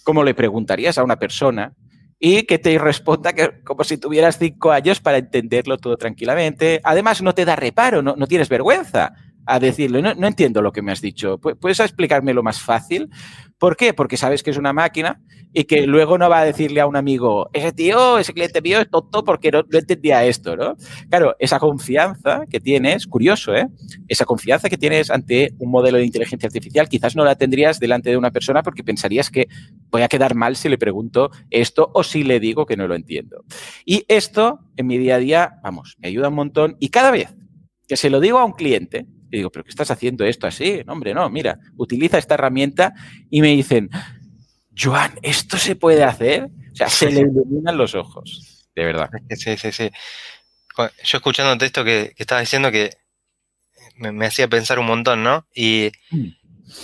[0.03, 1.73] como le preguntarías a una persona,
[2.19, 6.81] y que te responda que, como si tuvieras cinco años para entenderlo todo tranquilamente.
[6.83, 9.13] Además, no te da reparo, no, no tienes vergüenza
[9.53, 13.09] a decirle, no, entiendo lo que me has dicho, ¿puedes explicármelo más fácil?
[13.57, 13.93] ¿Por qué?
[13.93, 15.21] Porque sabes que es una máquina
[15.53, 18.79] y que luego no va a decirle a un amigo, ese tío, ese cliente mío
[18.79, 20.77] es tonto porque no, no entendía esto, ¿no?
[21.09, 23.67] Claro, esa confianza que tienes, curioso, ¿eh?
[24.07, 28.09] Esa confianza que tienes ante un modelo de inteligencia artificial, quizás no la tendrías delante
[28.09, 29.47] de una persona porque pensarías que
[29.91, 32.95] voy a quedar mal si le pregunto esto o si le digo que no lo
[32.95, 33.43] entiendo.
[33.85, 37.35] Y esto, en mi día a día, vamos, me ayuda un montón y cada vez
[37.87, 40.83] que se lo digo a un cliente, y digo, ¿pero qué estás haciendo esto así?
[40.85, 42.93] No, hombre, no, mira, utiliza esta herramienta
[43.29, 43.89] y me dicen,
[44.77, 46.49] Joan, ¿esto se puede hacer?
[46.71, 49.09] O sea, se le iluminan los ojos, de verdad.
[49.29, 49.89] Sí, sí, sí.
[51.03, 52.91] Yo escuchándote esto que, que estabas diciendo que
[53.95, 55.45] me, me, hacía pensar un montón, ¿no?
[55.53, 56.27] Y mm.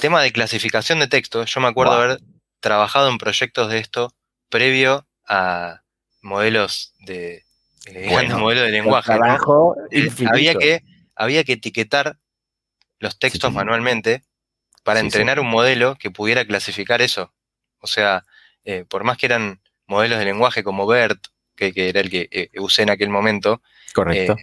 [0.02, 2.02] tema de clasificación de texto, yo me acuerdo wow.
[2.02, 2.20] haber
[2.60, 4.14] trabajado en proyectos de esto
[4.50, 5.82] previo a,
[6.28, 7.44] modelos de,
[8.38, 9.14] modelos de lenguaje.
[10.32, 10.84] había, que,
[11.16, 12.18] había que etiquetar
[13.00, 14.24] los textos manualmente
[14.84, 17.34] para entrenar un modelo que pudiera clasificar eso.
[17.80, 18.26] O sea,
[18.90, 21.20] por más que eran modelos de lenguaje como BERT,
[21.56, 23.62] que, era el que usé en aquel momento,
[23.94, 24.36] Correcto.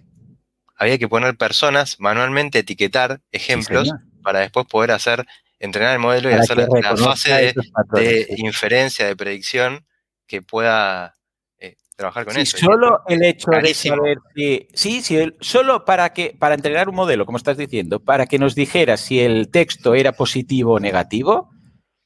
[0.76, 3.90] había que poner personas, manualmente etiquetar ejemplos
[4.22, 5.24] para después poder hacer,
[5.60, 7.54] entrenar el modelo y hacer la fase
[7.92, 9.86] de, inferencia, de predicción
[10.26, 11.23] que pueda eh,
[11.96, 12.56] trabajar con eso.
[12.56, 17.26] Solo el hecho de saber si, sí, sí, solo para que, para entrenar un modelo,
[17.26, 21.53] como estás diciendo, para que nos dijera si el texto era positivo o negativo,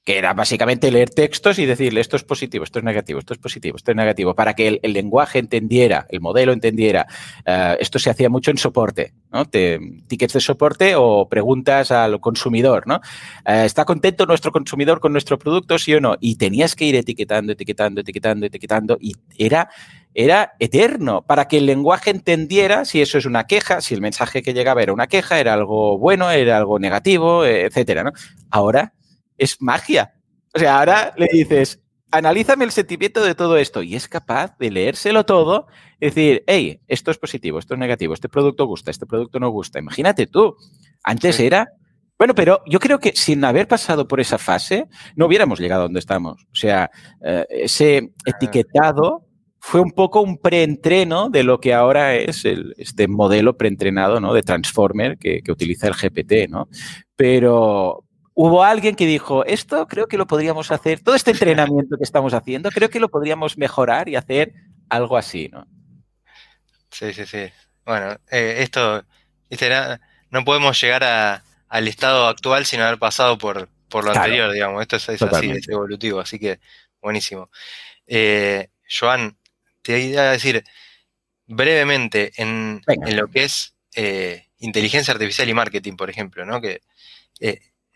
[0.08, 3.38] que era básicamente leer textos y decirle esto es positivo, esto es negativo, esto es
[3.38, 7.06] positivo, esto es negativo, para que el, lenguaje entendiera, el modelo entendiera.
[7.44, 9.44] Eh, esto se hacía mucho en soporte, ¿no?
[9.44, 13.02] tickets de soporte o preguntas al consumidor, ¿no?
[13.44, 16.16] Eh, ¿Está contento nuestro consumidor con nuestro producto, sí o no?
[16.20, 19.68] Y tenías que ir etiquetando, etiquetando, etiquetando, etiquetando, y era
[20.14, 24.42] era eterno para que el lenguaje entendiera si eso es una queja, si el mensaje
[24.42, 28.02] que llegaba era una queja, era algo bueno, era algo negativo, etcétera.
[28.04, 28.12] ¿no?
[28.50, 28.94] Ahora
[29.38, 30.14] es magia.
[30.54, 34.70] O sea, ahora le dices, analízame el sentimiento de todo esto y es capaz de
[34.70, 35.66] leérselo todo,
[36.00, 39.78] decir, hey, esto es positivo, esto es negativo, este producto gusta, este producto no gusta.
[39.78, 40.56] Imagínate tú,
[41.02, 41.68] antes era...
[42.18, 45.84] Bueno, pero yo creo que sin haber pasado por esa fase, no hubiéramos llegado a
[45.84, 46.42] donde estamos.
[46.50, 46.90] O sea,
[47.22, 49.24] eh, ese etiquetado
[49.60, 54.34] fue un poco un preentreno de lo que ahora es el, este modelo preentrenado ¿no?
[54.34, 56.68] de Transformer que, que, utiliza el GPT, ¿no?
[57.14, 58.07] Pero,
[58.40, 62.32] hubo alguien que dijo, esto creo que lo podríamos hacer, todo este entrenamiento que estamos
[62.34, 64.54] haciendo, creo que lo podríamos mejorar y hacer
[64.88, 65.66] algo así, ¿no?
[66.88, 67.50] Sí, sí, sí.
[67.84, 69.04] Bueno, eh, esto,
[70.30, 74.82] no podemos llegar al estado actual sin haber pasado por, por lo anterior, digamos.
[74.82, 76.60] Esto es, así, es evolutivo, así que
[77.02, 77.50] buenísimo.
[78.06, 79.36] Eh, Joan,
[79.82, 80.62] te iba a decir
[81.44, 86.60] brevemente en, lo que es eh, inteligencia artificial y marketing, por ejemplo, ¿no?
[86.60, 86.82] Que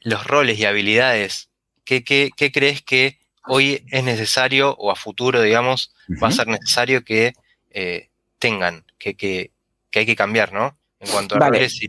[0.02, 1.50] los roles y habilidades,
[1.84, 7.32] ¿qué, crees que hoy es necesario o a futuro, digamos, va a ser necesario que
[7.70, 9.52] eh, tengan, que, que,
[9.94, 10.78] hay que cambiar, ¿no?
[11.00, 11.88] En cuanto a roles y...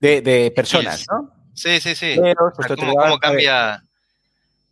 [0.00, 1.30] De, personas, ¿no?
[1.54, 2.16] Sí, sí, sí.
[2.76, 3.82] ¿Cómo, cambia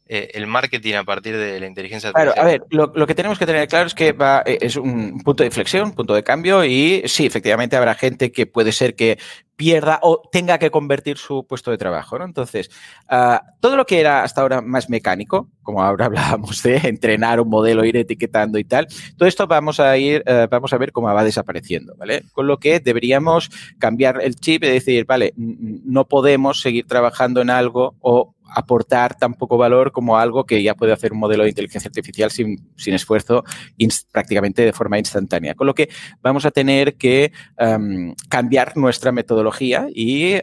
[0.08, 2.34] eh, el marketing a partir de la inteligencia artificial?
[2.34, 5.20] Claro, a ver, lo, que tenemos que tener claro es que va, eh, es un
[5.22, 8.94] punto de inflexión, un punto de cambio y sí, efectivamente habrá gente que puede ser
[8.94, 9.18] que
[9.58, 12.16] pierda o tenga que convertir su puesto de trabajo.
[12.16, 12.24] ¿no?
[12.24, 12.70] Entonces,
[13.08, 17.50] ah, todo lo que era hasta ahora más mecánico, como ahora hablábamos de entrenar un
[17.50, 21.12] modelo, ir etiquetando y tal, todo esto vamos a ir, eh, vamos a ver cómo
[21.12, 22.22] va desapareciendo, ¿vale?
[22.32, 27.50] Con lo que deberíamos cambiar el chip y decir, vale, no podemos seguir trabajando en
[27.50, 31.50] algo o aportar tan poco valor como algo que ya puede hacer un modelo de
[31.50, 33.44] inteligencia artificial sin, sin esfuerzo
[34.12, 35.54] prácticamente de forma instantánea.
[35.54, 35.88] Con lo que
[36.22, 40.42] vamos a tener que em, cambiar nuestra metodología y eh,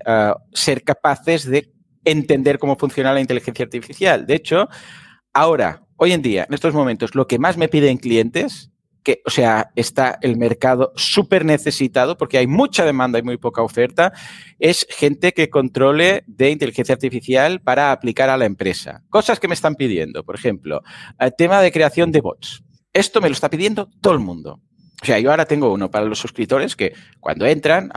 [0.54, 1.72] ser capaces de
[2.04, 4.26] entender cómo funciona la inteligencia artificial.
[4.26, 4.70] De hecho,
[5.34, 8.72] ahora, hoy en día, en estos momentos, lo que más me piden clientes
[9.06, 13.62] que, o sea, está el mercado súper necesitado porque hay mucha demanda y muy poca
[13.62, 14.12] oferta,
[14.60, 19.04] es gente que controle de inteligencia artificial para aplicar a la empresa.
[19.10, 20.82] Cosas que me están pidiendo, por ejemplo,
[21.20, 22.64] el tema de creación de bots.
[22.92, 24.60] Esto me lo está pidiendo todo el mundo.
[25.02, 27.92] O sea, yo ahora tengo uno para los suscriptores que cuando entran,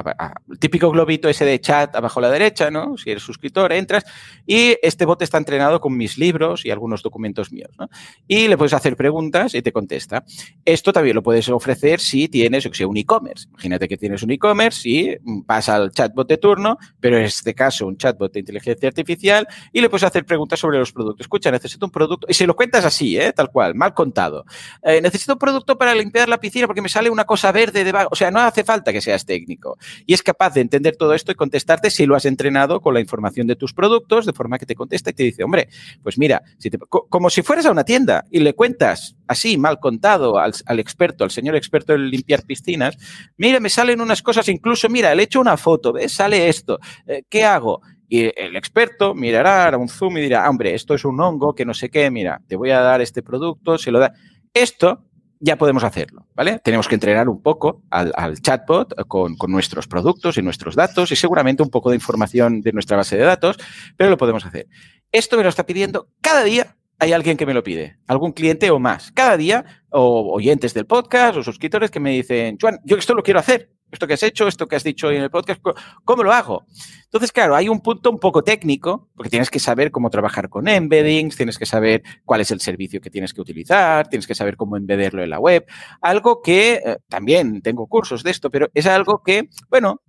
[0.50, 2.96] el típico globito ese de chat abajo a la derecha, ¿no?
[2.98, 4.04] Si eres suscriptor, entras
[4.46, 7.88] y este bot está entrenado con mis libros y algunos documentos míos, ¿no?
[8.26, 10.24] Y le puedes hacer preguntas y te contesta.
[10.64, 13.46] Esto también lo puedes ofrecer si tienes, o sea, un e-commerce.
[13.50, 17.86] Imagínate que tienes un e-commerce y pasa al chatbot de turno, pero en este caso
[17.86, 21.20] un chatbot de inteligencia artificial y le puedes hacer preguntas sobre los productos.
[21.20, 23.32] Escucha, necesito un producto y se lo cuentas así, ¿eh?
[23.32, 24.44] Tal cual, mal contado.
[24.82, 28.08] Eh, necesito un producto para limpiar la piscina porque me sale una cosa verde debajo.
[28.12, 29.78] O sea, no hace falta que seas técnico.
[30.06, 33.00] Y es capaz de entender todo esto y contestarte si lo has entrenado con la
[33.00, 35.68] información de tus productos, de forma que te contesta y te dice, hombre,
[36.02, 36.42] pues mira,
[36.88, 41.30] como si fueras a una tienda y le cuentas así, mal contado, al, experto, al
[41.30, 42.96] señor experto en limpiar piscinas,
[43.36, 46.12] mira, me salen unas cosas, incluso, mira, le hecho una foto, ¿ves?
[46.12, 47.82] Sale esto, eh, ¿qué hago?
[48.08, 51.66] Y el experto mirará, hará un zoom y dirá, hombre, esto es un hongo que
[51.66, 54.14] no sé qué, mira, te voy a dar este producto, se lo da.
[54.54, 55.04] Esto
[55.40, 56.58] ya podemos hacerlo, ¿vale?
[56.58, 61.62] Tenemos que entrenar un poco al, chatbot con, nuestros productos y nuestros datos y seguramente
[61.62, 63.56] un poco de información de nuestra base de datos,
[63.96, 64.68] pero lo podemos hacer.
[65.12, 66.76] Esto me lo está pidiendo cada día.
[67.00, 69.12] Hay alguien que me lo pide, algún cliente o más.
[69.12, 73.22] Cada día, o oyentes del podcast o suscriptores que me dicen, Juan, yo esto lo
[73.22, 75.60] quiero hacer, esto que has hecho, esto que has dicho en el podcast,
[76.04, 76.66] ¿cómo lo hago?
[77.04, 80.68] Entonces, claro, hay un punto un poco técnico, porque tienes que saber cómo trabajar con
[80.68, 84.56] embeddings, tienes que saber cuál es el servicio que tienes que utilizar, tienes que saber
[84.56, 85.64] cómo embederlo en la web.
[86.02, 90.02] Algo que eh, también tengo cursos de esto, pero es algo que, bueno,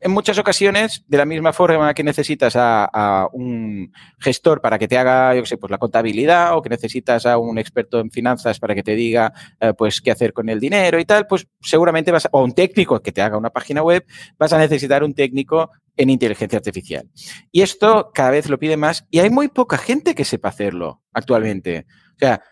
[0.00, 4.96] en muchas ocasiones, de la misma forma que necesitas a, un gestor para que te
[4.96, 8.60] haga, yo qué sé, pues la contabilidad o que necesitas a un experto en finanzas
[8.60, 12.12] para que te diga, eh, pues, qué hacer con el dinero y tal, pues seguramente
[12.12, 14.04] vas, a, o un técnico que te haga una página web,
[14.38, 17.08] vas a necesitar un técnico en inteligencia artificial.
[17.50, 21.02] Y esto cada vez lo pide más y hay muy poca gente que sepa hacerlo
[21.12, 21.86] actualmente.
[22.14, 22.42] O sea,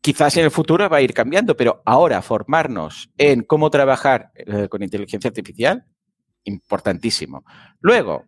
[0.00, 4.68] quizás en el futuro va a ir cambiando, pero ahora formarnos en cómo trabajar eh,
[4.68, 5.86] con inteligencia artificial
[6.44, 7.44] importantísimo.
[7.80, 8.26] Luego,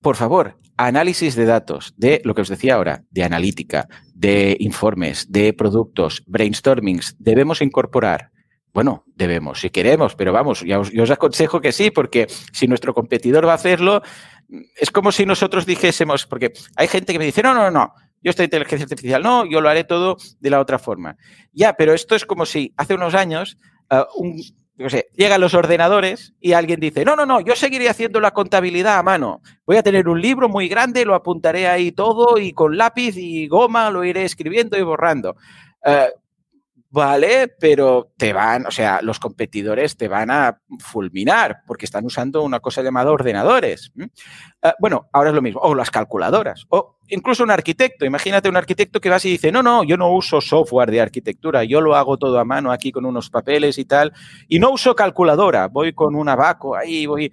[0.00, 5.30] por favor, análisis de datos, de lo que os decía ahora, de analítica, de informes,
[5.30, 8.30] de productos, brainstormings, debemos incorporar.
[8.72, 13.46] Bueno, debemos, si queremos, pero vamos, yo os aconsejo que sí, porque si nuestro competidor
[13.46, 14.02] va a hacerlo,
[14.76, 18.30] es como si nosotros dijésemos, porque hay gente que me dice, no, no, no, yo
[18.30, 21.16] estoy en inteligencia artificial, no, yo lo haré todo de la otra forma.
[21.52, 23.58] Ya, pero esto es como si hace unos años
[23.90, 24.40] uh, un,
[25.16, 29.02] llegan los ordenadores y alguien dice, no, no, no, yo seguiré haciendo la contabilidad a
[29.02, 29.42] mano.
[29.66, 33.48] Voy a tener un libro muy grande, lo apuntaré ahí todo y con lápiz y
[33.48, 35.36] goma lo iré escribiendo y borrando.
[35.84, 36.10] Eh,
[36.90, 42.42] Vale, pero te van, o sea, los competidores te van a fulminar porque están usando
[42.42, 43.92] una cosa llamada ordenadores.
[44.62, 48.06] Ah, bueno, ahora es lo mismo, o las calculadoras, o incluso un arquitecto.
[48.06, 51.62] Imagínate un arquitecto que va y dice, no, no, yo no uso software de arquitectura,
[51.62, 54.14] yo lo hago todo a mano aquí con unos papeles y tal,
[54.48, 57.26] y no uso calculadora, voy con un abaco ahí, voy...
[57.26, 57.30] Eh,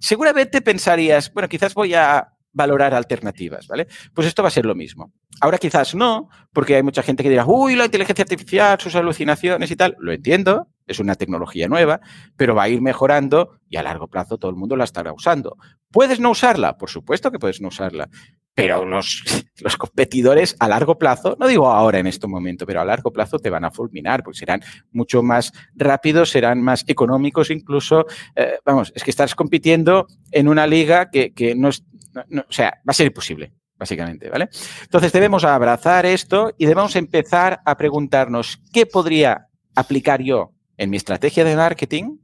[0.00, 3.86] seguramente pensarías, bueno, quizás voy a valorar alternativas, ¿vale?
[4.14, 5.12] Pues esto va a ser lo mismo.
[5.40, 9.70] Ahora quizás no, porque hay mucha gente que dirá, uy, la inteligencia artificial, sus alucinaciones
[9.70, 9.96] y tal.
[9.98, 12.00] Lo entiendo, es una tecnología nueva,
[12.36, 15.56] pero va a ir mejorando y a largo plazo todo el mundo la estará usando.
[15.90, 16.76] ¿Puedes no usarla?
[16.76, 18.08] Por supuesto que puedes no usarla.
[18.54, 19.22] Pero los,
[19.60, 23.38] los competidores a largo plazo, no digo ahora en este momento, pero a largo plazo
[23.38, 28.06] te van a fulminar, porque serán mucho más rápidos, serán más económicos incluso.
[28.36, 31.84] Eh, vamos, es que estás compitiendo en una liga que, que no es,
[32.16, 34.48] o sea, va a ser imposible, básicamente, ¿vale?
[34.82, 40.96] Entonces debemos abrazar esto y debemos empezar a preguntarnos qué podría aplicar yo en mi
[40.96, 42.18] estrategia de marketing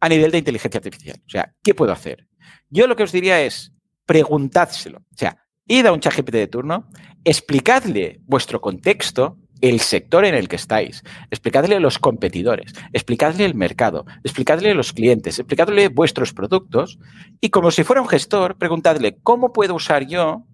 [0.00, 1.20] a nivel de inteligencia artificial.
[1.26, 2.26] O sea, ¿qué puedo hacer?
[2.70, 3.72] Yo lo que os diría es
[4.06, 4.98] preguntádselo.
[4.98, 6.88] O sea, id a un chat GPT de turno,
[7.24, 13.54] explicadle vuestro contexto, el sector en el que estáis, explicadle a los competidores, explicadle el
[13.54, 16.98] mercado, explicadle a los clientes, explicadle vuestros productos.
[17.40, 20.44] Y como si fuera un gestor, preguntadle cómo puedo usar yo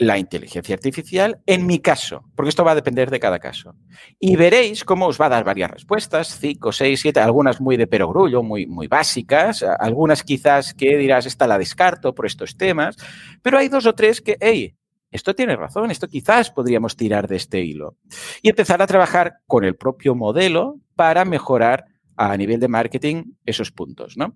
[0.00, 3.74] la inteligencia artificial en mi caso, porque esto va a depender de cada caso.
[4.18, 7.86] Y veréis cómo os va a dar varias respuestas, cinco, seis, siete, algunas muy de
[7.86, 12.96] perogrullo, muy, muy básicas, algunas quizás que dirás, esta la descarto por estos temas,
[13.42, 14.74] pero hay dos o tres que, hey,
[15.10, 17.98] esto tiene razón, esto quizás podríamos tirar de este hilo.
[18.40, 21.84] Y empezar a trabajar con el propio modelo para mejorar
[22.20, 24.16] a nivel de marketing esos puntos.
[24.18, 24.34] ¿no?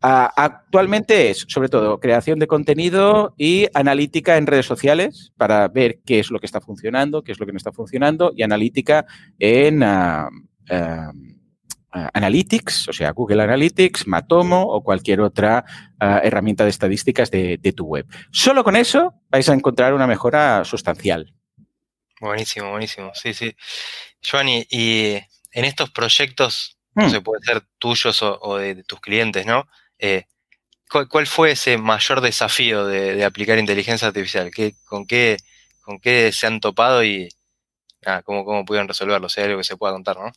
[0.00, 6.18] actualmente es sobre todo creación de contenido y analítica en redes sociales para ver qué
[6.18, 9.04] es lo que está funcionando, qué es lo que no está funcionando y analítica
[9.38, 9.82] en...
[9.82, 10.30] Ah,
[10.70, 11.12] ah,
[12.12, 15.64] Analytics, o sea, Google Analytics, Matomo o cualquier otra
[15.98, 18.06] ah, herramienta de estadísticas de, tu web.
[18.30, 21.32] Solo con eso vais a encontrar una mejora sustancial.
[22.20, 23.12] Buenísimo, buenísimo.
[23.14, 23.56] Sí, sí.
[24.22, 25.14] Joanny, y
[25.52, 27.10] en estos proyectos, no hmm.
[27.10, 29.68] sé, puede ser tuyos o, de, tus clientes, ¿no?
[29.98, 30.24] Eh,
[30.88, 34.50] ¿cuál, fue ese mayor desafío de, aplicar inteligencia artificial?
[34.84, 35.36] con, qué,
[35.82, 37.28] ¿Con qué se han topado y
[38.24, 39.26] cómo, cómo pudieron resolverlo?
[39.26, 40.32] O sea, algo que se pueda contar, ¿no?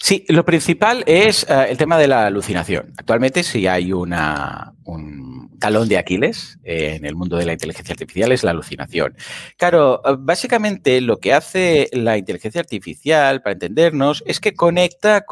[0.00, 2.92] Sí, lo principal es eh, el tema de la alucinación.
[2.98, 8.30] Actualmente, si hay una, un talón de Aquiles en el mundo de la inteligencia artificial,
[8.30, 9.16] es la alucinación.
[9.56, 15.24] Claro, eh, básicamente lo que hace la inteligencia artificial, para entendernos, es que conecta,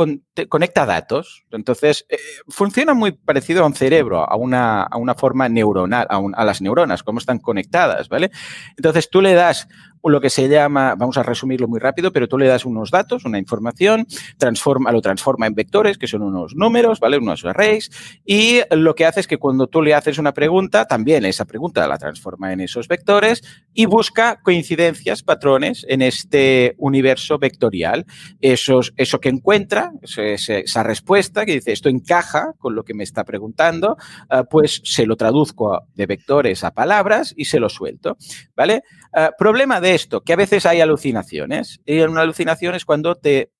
[0.48, 1.44] conecta datos.
[1.50, 2.16] Entonces, eh,
[2.48, 6.62] funciona muy parecido a un cerebro, a una, a una forma neuronal, a, a las
[6.62, 8.30] neuronas, cómo están conectadas, ¿vale?
[8.78, 9.68] Entonces, tú le das
[10.04, 13.24] lo que se llama, vamos a resumirlo muy rápido, pero tú le das unos datos,
[13.24, 14.06] una información,
[14.38, 17.18] transforma, lo transforma en vectores, que son unos números, ¿vale?
[17.18, 17.90] Unos arrays,
[18.24, 21.87] y lo que hace es que cuando tú le haces una pregunta, también esa pregunta
[21.87, 23.42] la transforma en esos vectores
[23.74, 28.07] y busca coincidencias, patrones en este universo vectorial.
[28.40, 33.24] Esos, eso que encuentra, esa respuesta que dice, esto encaja con lo que me está
[33.24, 33.96] preguntando,
[34.30, 38.16] ah, pues se lo traduzco de vectores a palabras y se lo suelto,
[38.57, 38.82] ¿vale?
[39.12, 41.80] Ah, problema de esto, que a veces hay alucinaciones.
[41.84, 43.53] Y una alucinación es cuando te,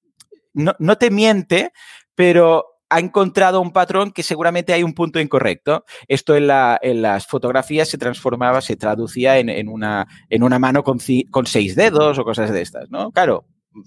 [0.55, 1.73] no, te miente,
[2.15, 5.85] pero ha encontrado un patrón que seguramente hay un punto incorrecto.
[6.07, 10.99] Esto en, las fotografías se transformaba, se traducía en, una, en una, mano con,
[11.31, 13.11] con, seis dedos o cosas de estas, ¿no?
[13.11, 13.45] Claro,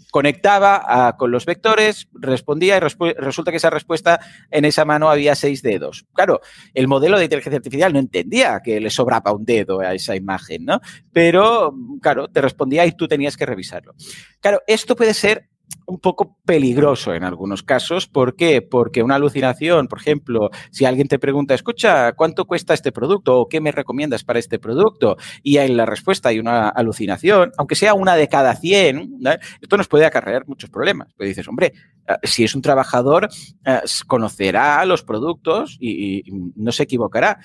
[0.10, 4.20] conectaba con los vectores, respondía y resulta que esa respuesta
[4.50, 6.06] en esa mano había seis dedos.
[6.14, 6.42] Claro,
[6.74, 10.66] el modelo de inteligencia artificial no entendía que le sobraba un dedo a esa imagen,
[10.66, 10.82] ¿no?
[11.12, 13.96] Pero, claro, te respondía y tú tenías que revisarlo.
[14.40, 15.50] Claro, esto puede ser
[15.86, 18.08] un poco peligroso en algunos casos.
[18.08, 18.62] ¿Por qué?
[18.62, 23.48] Porque una alucinación, por ejemplo, si alguien te pregunta, escucha, ¿cuánto cuesta este producto o
[23.48, 25.18] qué me recomiendas para este producto?
[25.44, 29.20] Y en la respuesta hay una alucinación, aunque sea una de cada 100,
[29.62, 31.14] esto nos puede acarrear muchos problemas.
[31.18, 31.74] Pues dices, hombre,
[32.08, 33.28] eh, si es un trabajador,
[33.66, 36.24] eh, conocerá los productos y
[36.56, 37.40] no se equivocará.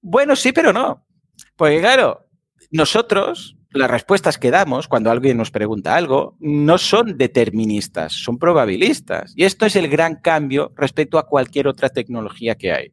[0.00, 1.06] Bueno, sí, pero no.
[1.56, 2.28] Porque claro,
[2.70, 9.32] nosotros las respuestas que damos cuando alguien nos pregunta algo no son deterministas, son probabilistas.
[9.36, 12.92] Y esto es el gran cambio respecto a cualquier otra tecnología que hay.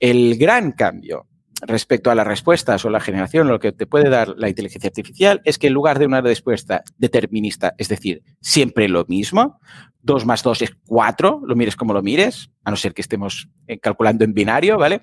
[0.00, 1.26] El gran cambio
[1.62, 5.40] respecto a las respuestas o la generación, lo que te puede dar la inteligencia artificial
[5.44, 9.60] es que en lugar de una respuesta determinista, es decir, siempre lo mismo,
[10.02, 13.48] 2 más 2 es 4, lo mires como lo mires, a no ser que estemos
[13.66, 15.00] eh, calculando en binario, ¿vale?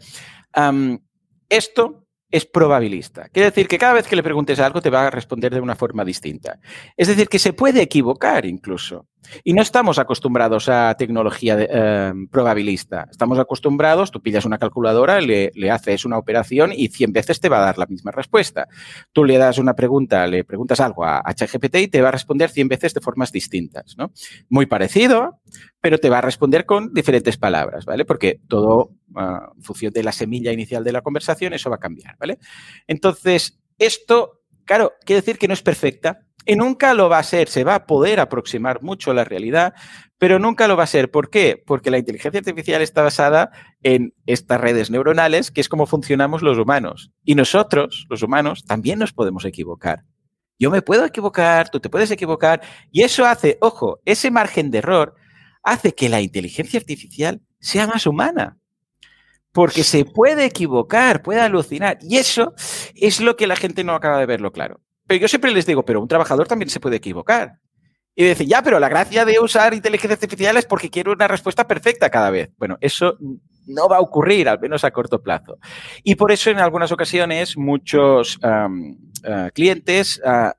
[1.50, 2.03] esto
[2.34, 3.30] es probabilista.
[3.30, 5.76] Quiere decir que cada vez que le preguntes algo te va a responder de una
[5.76, 6.60] forma distinta.
[6.98, 9.08] Es decir, que se puede equivocar incluso.
[9.44, 13.08] Y no estamos acostumbrados a tecnología eh, probabilista.
[13.10, 17.58] Estamos acostumbrados, tú pillas una calculadora, le, haces una operación y 100 veces te va
[17.58, 18.68] a dar la misma respuesta.
[19.12, 22.50] Tú le das una pregunta, le preguntas algo a ChatGPT y te va a responder
[22.50, 23.96] 100 veces de formas distintas.
[23.98, 24.12] ¿no?
[24.50, 25.40] Muy parecido,
[25.82, 28.06] pero te va a responder con diferentes palabras, ¿vale?
[28.06, 31.80] Porque todo, uh, en función de la semilla inicial de la conversación, eso va a
[31.80, 32.38] cambiar, ¿vale?
[32.88, 37.48] Entonces, esto, claro, quiere decir que no es perfecta, y nunca lo va a ser,
[37.48, 39.74] se va a poder aproximar mucho a la realidad,
[40.18, 41.12] pero nunca lo va a ser.
[41.12, 41.62] ¿Por qué?
[41.66, 46.58] Porque la inteligencia artificial está basada en estas redes neuronales, que es como funcionamos los
[46.58, 47.12] humanos.
[47.24, 50.04] Y nosotros, los humanos, también nos podemos equivocar.
[50.60, 54.78] Yo me puedo equivocar, tú te puedes equivocar, y eso hace, ojo, ese margen de
[54.78, 55.16] error
[55.64, 58.58] hace que la inteligencia artificial sea más humana.
[59.52, 61.98] Porque se puede equivocar, puede alucinar.
[62.02, 62.54] Y eso
[62.96, 64.82] es lo que la gente no acaba de verlo claro.
[65.08, 67.60] Pero yo siempre les digo, pero un trabajador también se puede equivocar.
[68.16, 71.68] Y decir, ya, pero la gracia de usar inteligencia artificial es porque quiero una respuesta
[71.68, 72.52] perfecta cada vez.
[72.58, 73.18] Bueno, eso
[73.66, 75.58] no va a ocurrir, al menos a corto plazo.
[76.04, 80.54] Y por eso en algunas ocasiones muchos eh, clientes ah,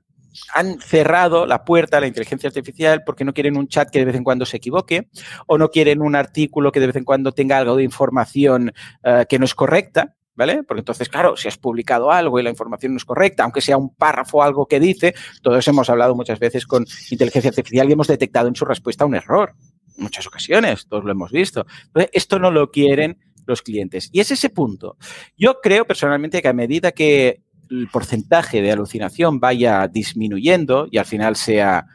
[0.53, 4.05] han cerrado la puerta a la inteligencia artificial porque no quieren un chat que de
[4.05, 5.07] vez en cuando se equivoque
[5.47, 8.73] o no quieren un artículo que de vez en cuando tenga algo de información
[9.03, 10.15] eh, que no es correcta.
[10.35, 10.63] ¿Vale?
[10.63, 13.77] Porque entonces, claro, si has publicado algo y la información no es correcta, aunque sea
[13.77, 17.93] un párrafo o algo que dice, todos hemos hablado muchas veces con inteligencia artificial y
[17.93, 19.55] hemos detectado en su respuesta un error.
[19.97, 21.65] En muchas ocasiones, todos lo hemos visto.
[21.87, 24.09] Entonces, esto no lo quieren los clientes.
[24.11, 24.97] Y es ese punto.
[25.37, 31.05] Yo creo personalmente que a medida que el porcentaje de alucinación vaya disminuyendo y al
[31.05, 31.85] final sea,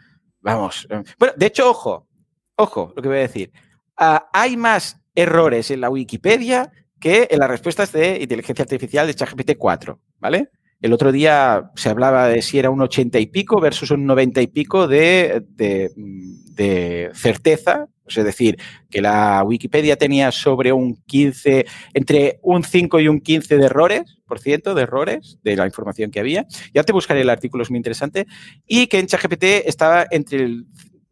[0.40, 2.08] vamos, eh, bueno, de hecho, ojo,
[2.56, 3.52] ojo, lo que voy a decir,
[3.96, 9.14] ah, hay más errores en la Wikipedia que en las respuestas de inteligencia artificial de
[9.14, 10.50] ChatGPT 4, ¿vale?
[10.80, 14.40] El otro día se hablaba de si era un 80 y pico versus un 90
[14.40, 18.56] y pico de, de, certeza, es decir,
[18.90, 24.18] que la Wikipedia tenía sobre un 15, entre un 5 y un 15 de errores,
[24.26, 26.46] por ciento, de errores de la información que había.
[26.72, 28.26] Ya te buscaré el artículo, es muy interesante.
[28.66, 30.66] Y que en ChatGPT estaba entre el,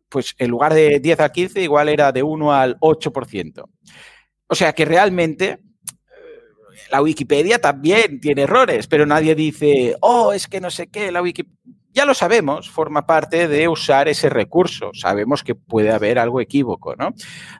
[0.08, 3.64] pues en lugar de 10 a 15, igual era de 1 al 8%.
[4.48, 5.58] O sea que realmente
[6.90, 11.22] la Wikipedia también tiene errores, pero nadie dice, oh, es que no sé qué, la
[11.22, 11.56] Wikipedia.
[11.94, 14.90] Ya lo sabemos, forma parte de usar ese recurso.
[14.92, 17.14] Sabemos que puede haber algo equívoco, ¿no?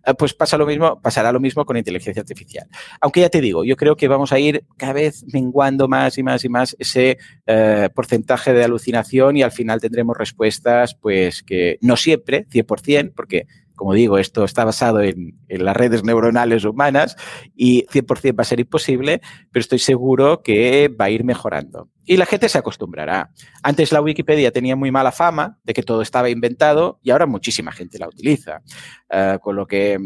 [0.07, 2.69] Eh, pues pasa lo mismo, pasará lo mismo con inteligencia artificial.
[3.01, 6.23] Aunque ya te digo, yo creo que vamos a ir cada vez menguando más y
[6.23, 11.79] más y más ese eh, porcentaje de alucinación y al final tendremos respuestas, pues que
[11.81, 13.47] no siempre, 100%, porque
[13.79, 17.17] como digo, esto está basado en, las redes neuronales humanas
[17.55, 19.23] y 100% va a ser imposible,
[19.53, 21.89] pero estoy seguro que va a ir mejorando.
[22.05, 23.31] Y la gente se acostumbrará.
[23.63, 27.71] Antes la Wikipedia tenía muy mala fama de que todo estaba inventado y ahora muchísima
[27.71, 28.63] gente la utiliza.
[29.09, 29.97] Eh, con lo que,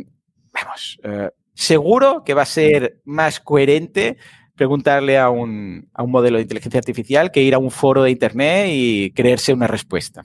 [0.53, 4.19] vamos, eh, seguro que va a ser más coherente
[4.55, 8.11] preguntarle a un, a un modelo de inteligencia artificial que ir a un foro de
[8.11, 10.23] Internet y creerse una respuesta.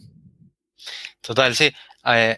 [1.21, 1.71] Total, sí.
[2.05, 2.37] Eh,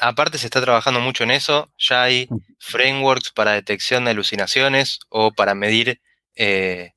[0.00, 2.28] aparte se está trabajando mucho en eso, ya hay
[2.58, 6.00] frameworks para detección de alucinaciones o para medir
[6.34, 6.92] eh,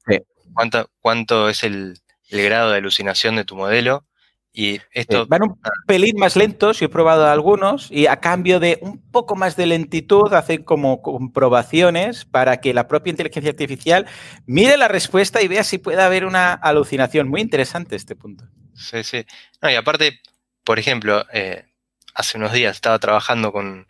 [0.54, 4.06] cuánto, cuánto, es el, grado de alucinación de tu modelo.
[4.52, 5.28] Y esto...
[5.28, 9.36] van un pelín más lentos, yo he probado algunos, y a cambio de un poco
[9.36, 14.08] más de lentitud hacen como comprobaciones para que la propia inteligencia artificial
[14.47, 17.30] mire la respuesta y vea si puede haber una alucinación.
[17.30, 18.45] Muy interesante este punto.
[18.74, 19.26] Sí, sí.
[19.62, 20.20] y aparte,
[20.64, 21.69] por ejemplo, eh,
[22.20, 23.88] hace unos días estaba trabajando con,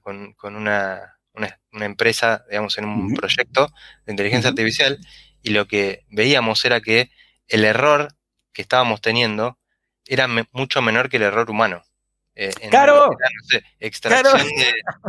[0.00, 1.18] con, una,
[1.72, 3.70] empresa, digamos, en un proyecto
[4.06, 4.98] de inteligencia artificial
[5.42, 7.10] y lo que veíamos era que
[7.48, 8.08] el error
[8.54, 9.58] que estábamos teniendo
[10.06, 11.82] era mucho menor que el error humano.
[12.34, 13.10] Eh, ¡Claro!
[13.78, 14.48] extracción,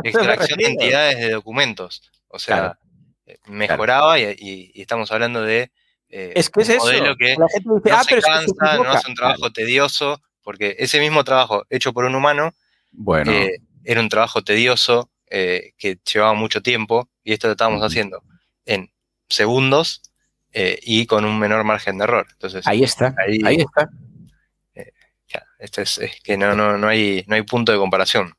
[0.02, 2.02] De, entidades de documentos.
[2.28, 2.78] O sea,
[3.24, 5.72] eh, mejoraba y, estamos hablando de
[6.10, 7.46] eh, es que es un modelo que no
[7.90, 12.14] ah, se cansa, no hace un trabajo tedioso, porque ese mismo trabajo hecho por un
[12.14, 12.54] humano
[12.92, 13.32] bueno.
[13.82, 18.22] era un trabajo tedioso que llevaba mucho tiempo y esto lo estábamos haciendo
[18.64, 18.92] en
[19.28, 20.02] segundos
[20.52, 22.26] y con un menor margen de error.
[22.30, 23.90] Entonces, ahí está, ahí, ahí está.
[25.58, 28.34] Este es, que no, no, no, hay, no hay punto de comparación.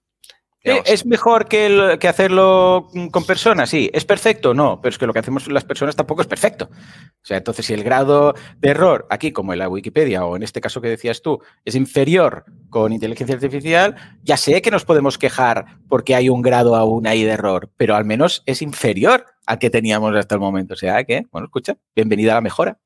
[0.66, 3.70] ¿Es mejor que, que, hacerlo con personas?
[3.70, 3.90] Sí.
[3.94, 4.54] ¿Es perfecto?
[4.54, 6.70] No, pero es que lo que hacemos las personas tampoco es perfecto.
[6.72, 10.44] O sea, entonces si el grado de error aquí, como en la Wikipedia o en
[10.44, 15.18] este caso que decías tú, es inferior con inteligencia artificial, ya sé que nos podemos
[15.18, 19.60] quejar porque hay un grado aún ahí de error, pero al menos es inferior al
[19.60, 20.74] que teníamos hasta el momento.
[20.74, 22.80] O sea que, bueno, escucha, bienvenida a la mejora.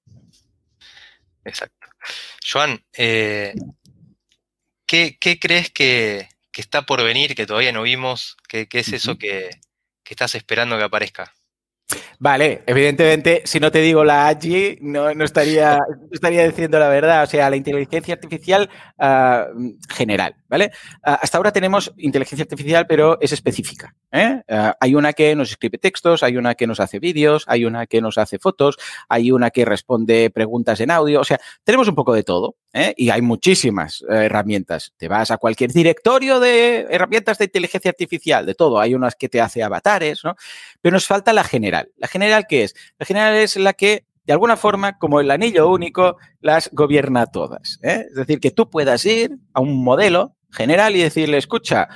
[1.45, 1.87] Exacto.
[2.51, 3.53] Joan, eh,
[4.85, 6.27] ¿qué, crees que,
[6.61, 8.37] está por venir, que todavía no vimos?
[8.47, 9.49] ¿Qué, es eso que,
[10.05, 11.33] estás esperando que aparezca?
[12.19, 15.79] Vale, evidentemente, si no te digo la AGI, no, estaría,
[16.11, 17.23] estaría diciendo la verdad.
[17.23, 19.47] O sea, la inteligencia artificial ah,
[19.89, 20.71] general, ¿vale?
[21.03, 23.95] Ah, hasta ahora tenemos inteligencia artificial, pero es específica.
[24.11, 24.41] ¿eh?
[24.49, 27.85] Ah, hay una que nos escribe textos, hay una que nos hace vídeos, hay una
[27.85, 28.77] que nos hace fotos,
[29.07, 31.21] hay una que responde preguntas en audio.
[31.21, 32.93] O sea, tenemos un poco de todo ¿eh?
[32.97, 34.93] y hay muchísimas eh, herramientas.
[34.97, 38.79] Te vas a cualquier directorio de herramientas de inteligencia artificial, de todo.
[38.79, 40.35] Hay unas que te hace avatares, ¿no?
[40.81, 41.91] Pero nos falta la general.
[41.97, 42.75] ¿La general qué es?
[42.97, 47.79] La general es la que de alguna forma, como el anillo único, las gobierna todas.
[47.81, 51.87] Es decir, que tú puedas ir a un modelo general y decirle, escucha,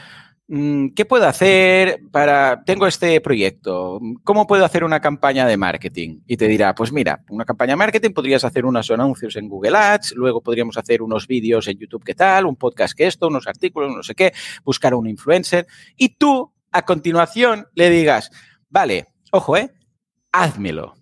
[0.47, 6.19] Mm, ¿qué puedo hacer para, tengo este proyecto, ¿cómo puedo hacer una campaña de marketing?
[6.27, 9.77] Y te dirá, pues mira, una campaña de marketing podrías hacer unos anuncios en Google
[9.77, 12.45] Ads, luego podríamos hacer unos vídeos en YouTube, ¿qué tal?
[12.45, 14.33] Un podcast que esto, unos artículos, no sé qué,
[14.65, 15.65] buscar a un influencer.
[15.95, 18.29] Y tú, a continuación, le digas,
[18.69, 19.71] vale, ojo, ¿eh?
[20.33, 20.95] Házmelo.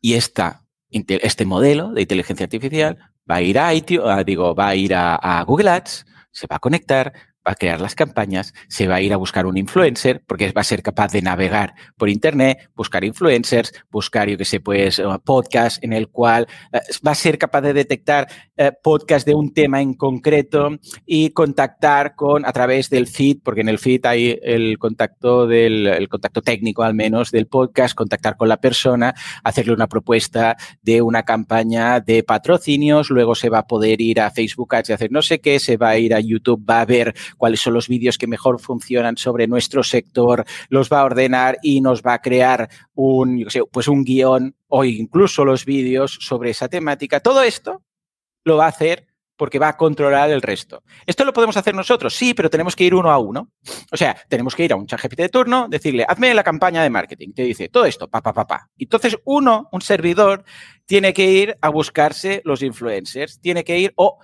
[0.00, 2.96] Y esta, este modelo de inteligencia artificial
[3.28, 3.72] va a ir a,
[4.24, 6.06] digo, va a, ir a Google Ads,
[6.36, 7.12] se va a conectar,
[7.46, 10.62] va a crear las campañas, se va a ir a buscar un influencer, porque va
[10.62, 15.82] a ser capaz de navegar por Internet, buscar influencers, buscar, yo que sé, pues, podcast
[15.84, 18.26] en el cual eh, va a ser capaz de detectar
[18.56, 20.70] eh, podcast de un tema en concreto
[21.04, 25.86] y contactar con, a través del feed, porque en el feed hay el contacto del,
[25.86, 31.02] el contacto técnico al menos del podcast, contactar con la persona, hacerle una propuesta de
[31.02, 35.12] una campaña de patrocinios, luego se va a poder ir a Facebook Ads y hacer
[35.12, 37.88] no sé qué, se va a ir a YouTube, va a ver cuáles son los
[37.88, 42.22] vídeos que mejor funcionan sobre nuestro sector, los va a ordenar y nos va a
[42.22, 47.20] crear un, pues un guion o incluso los vídeos sobre esa temática.
[47.20, 47.82] Todo esto
[48.44, 49.06] lo va a hacer
[49.36, 50.82] porque va a controlar el resto.
[51.04, 52.14] ¿Esto lo podemos hacer nosotros?
[52.14, 53.52] Sí, pero tenemos que ir uno a uno.
[53.92, 56.82] O sea, tenemos que ir a un chat GPT de turno, decirle, hazme la campaña
[56.82, 57.32] de marketing.
[57.34, 58.70] Te dice todo esto, pa, pa, pa, pa.
[58.78, 60.44] Entonces, uno, un servidor,
[60.86, 64.18] tiene que ir a buscarse los influencers, tiene que ir o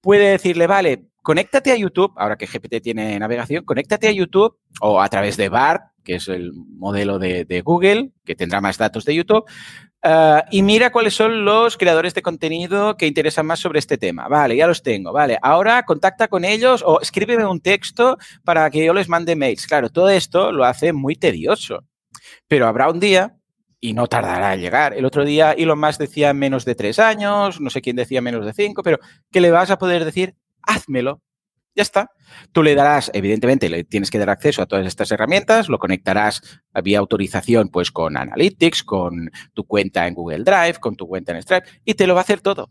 [0.00, 5.00] puede decirle, vale, conéctate a YouTube, ahora que GPT tiene navegación, conéctate a YouTube o
[5.00, 9.14] a través de BART, que es el modelo de, Google, que tendrá más datos de
[9.14, 9.44] YouTube,
[10.02, 14.28] eh, y mira cuáles son los creadores de contenido que interesan más sobre este tema.
[14.28, 15.14] Vale, ya los tengo.
[15.14, 19.66] Vale, ahora contacta con ellos o escríbeme un texto para que yo les mande mails.
[19.66, 21.84] Claro, todo esto lo hace muy tedioso,
[22.46, 23.34] pero habrá un día
[23.80, 24.92] y no tardará en llegar.
[24.92, 28.44] El otro día Elon Musk decía menos de tres años, no sé quién decía menos
[28.44, 28.98] de cinco, pero
[29.32, 30.34] que le vas a poder decir
[30.66, 31.22] házmelo.
[31.76, 32.10] Ya está.
[32.52, 36.40] Tú le darás, evidentemente, le tienes que dar acceso a todas estas herramientas, lo conectarás
[36.84, 41.42] vía autorización, pues con Analytics, con tu cuenta en Google Drive, con tu cuenta en
[41.42, 42.70] Stripe, y te lo va a hacer todo.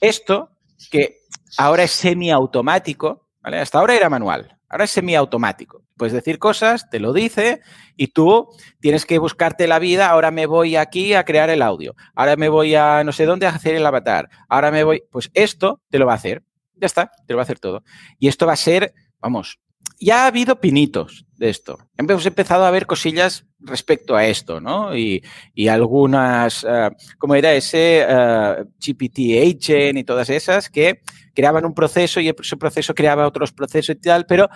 [0.00, 0.56] Esto,
[0.90, 1.18] que
[1.58, 3.58] ahora es semiautomático, ¿vale?
[3.58, 5.84] Hasta ahora era manual, ahora es semiautomático.
[5.98, 7.60] Puedes decir cosas, te lo dice,
[7.94, 8.48] y tú
[8.80, 10.08] tienes que buscarte la vida.
[10.08, 11.94] Ahora me voy aquí a crear el audio.
[12.14, 14.30] Ahora me voy a no sé dónde a hacer el avatar.
[14.48, 15.02] Ahora me voy.
[15.10, 16.42] Pues esto te lo va a hacer.
[16.80, 17.82] Ya está, te lo va a hacer todo.
[18.18, 19.58] Y esto va a ser, vamos,
[20.00, 21.78] ya ha habido pinitos de esto.
[21.96, 24.96] Hemos empezado a ver cosillas respecto a esto, ¿no?
[24.96, 25.22] Y,
[25.68, 31.02] algunas, uh, como era ese uh, GPT Agent y todas esas que
[31.34, 34.48] creaban un proceso y ese proceso creaba otros procesos y tal, pero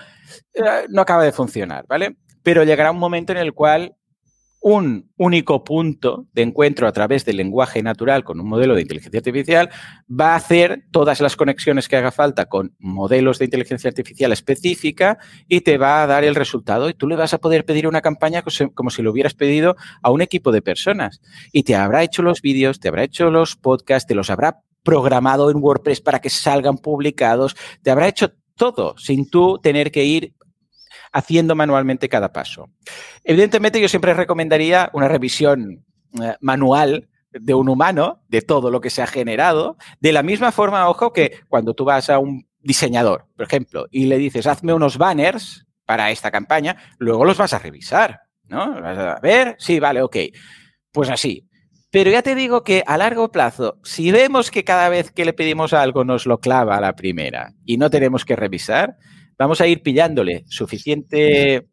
[0.56, 2.16] uh, no acaba de funcionar, ¿vale?
[2.42, 3.94] Pero llegará un momento en el cual
[4.64, 9.18] un único punto de encuentro a través del lenguaje natural con un modelo de inteligencia
[9.18, 9.68] artificial
[10.10, 15.18] va a hacer todas las conexiones que haga falta con modelos de inteligencia artificial específica
[15.48, 16.88] y te va a dar el resultado.
[16.88, 18.42] Y tú le vas a poder pedir una campaña
[18.72, 21.20] como si lo hubieras pedido a un equipo de personas.
[21.52, 25.50] Y te habrá hecho los vídeos, te habrá hecho los podcasts, te los habrá programado
[25.50, 30.32] en WordPress para que salgan publicados, te habrá hecho todo sin tú tener que ir
[31.14, 32.68] haciendo manualmente cada paso.
[33.22, 35.84] Evidentemente, yo siempre recomendaría una revisión
[36.20, 40.52] eh, manual de un humano, de todo lo que se ha generado, de la misma
[40.52, 44.74] forma, ojo, que cuando tú vas a un diseñador, por ejemplo, y le dices, hazme
[44.74, 48.80] unos banners para esta campaña, luego los vas a revisar, ¿no?
[48.80, 50.16] Vas a ver, sí, vale, ok.
[50.92, 51.48] Pues así.
[51.90, 55.32] Pero ya te digo que a largo plazo, si vemos que cada vez que le
[55.32, 58.96] pedimos algo nos lo clava a la primera y no tenemos que revisar,
[59.38, 61.64] vamos a ir pillándole suficiente, eh,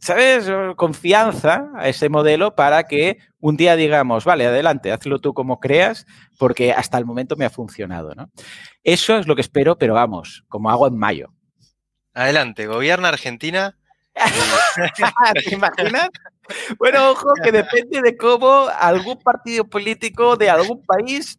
[0.00, 5.60] ¿sabes?, confianza a ese modelo para que un día digamos, vale, adelante, hazlo tú como
[5.60, 6.06] creas,
[6.38, 8.30] porque hasta el momento me ha funcionado, ¿no?
[8.84, 11.32] Eso es lo que espero, pero vamos, como hago en mayo.
[12.14, 13.76] Adelante, gobierna Argentina.
[15.44, 16.08] ¿Te imaginas?
[16.78, 21.38] Bueno, ojo, que depende de cómo algún partido político de algún país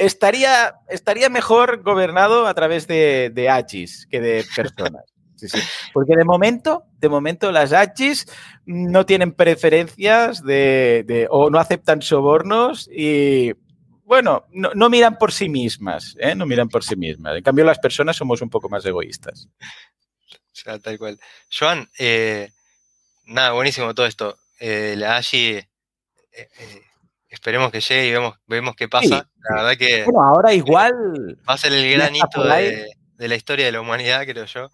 [0.00, 5.04] estaría, estaría mejor gobernado a través de, de hachis que de personas.
[5.92, 8.26] Porque de momento, de momento las hachis
[8.64, 13.52] no tienen preferencias de, o no aceptan sobornos y
[14.04, 16.34] bueno, no, miran por sí mismas, ¿eh?
[16.34, 17.36] no miran por sí mismas.
[17.36, 19.48] En cambio, las personas somos un poco más egoístas.
[20.32, 21.20] O sea, tal cual.
[21.56, 22.50] Joan, eh,
[23.26, 24.36] nada, buenísimo todo esto.
[24.58, 25.62] Eh, la AGI
[27.30, 29.28] esperemos que llegue y vemos, vemos qué pasa.
[29.48, 30.04] La verdad que.
[30.04, 31.38] Bueno, ahora igual.
[31.48, 34.70] Va a ser el granito de, de, la historia de la humanidad, creo yo.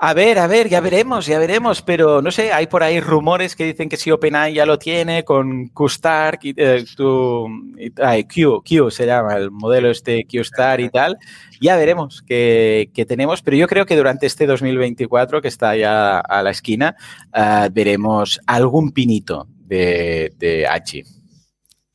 [0.00, 3.56] A ver, a ver, ya veremos, ya veremos, pero no sé, hay por ahí rumores
[3.56, 9.34] que dicen que si OpenAI ya lo tiene con QStar, eh, Q, Q se llama
[9.34, 11.18] el modelo este QStar y tal,
[11.60, 16.44] ya veremos qué, tenemos, pero yo creo que durante este 2024 que está ya a
[16.44, 16.94] la esquina,
[17.34, 21.17] uh, veremos algún pinito de, de H.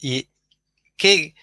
[0.04, 0.28] ¿Y
[0.98, 1.34] qué,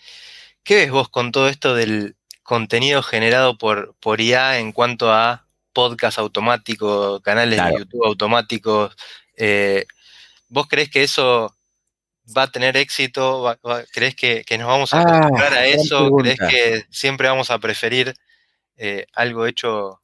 [0.69, 6.19] ves vos con todo esto del contenido generado por, por IA en cuanto a podcast
[6.19, 8.95] automáticos, canales de YouTube automáticos?
[9.35, 9.87] Eh,
[10.49, 11.57] ¿Vos crees que eso
[12.37, 13.59] va a tener éxito?
[13.93, 16.11] ¿Crees que, nos vamos a ah, acostumbrar a eso?
[16.19, 18.13] ¿Crees que siempre vamos a preferir
[18.77, 20.03] eh, algo hecho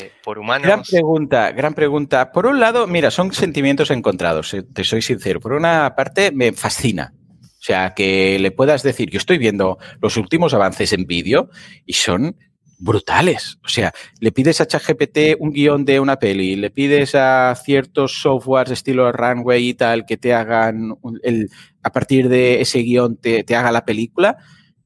[0.00, 0.68] eh, por humanos?
[0.68, 2.30] Gran pregunta, gran pregunta.
[2.30, 5.40] Por un lado, mira, son sentimientos encontrados, te soy sincero.
[5.40, 7.12] Por una parte, me fascina.
[7.64, 11.48] O sea, que le puedas decir, yo estoy viendo los últimos avances en vídeo
[11.86, 12.36] y son
[12.76, 13.56] brutales.
[13.64, 18.20] O sea, le pides a ChatGPT un guion de una peli, le pides a ciertos
[18.20, 21.48] softwares estilo Runway y tal que te hagan, el,
[21.82, 24.36] a partir de ese guion te, te haga la película.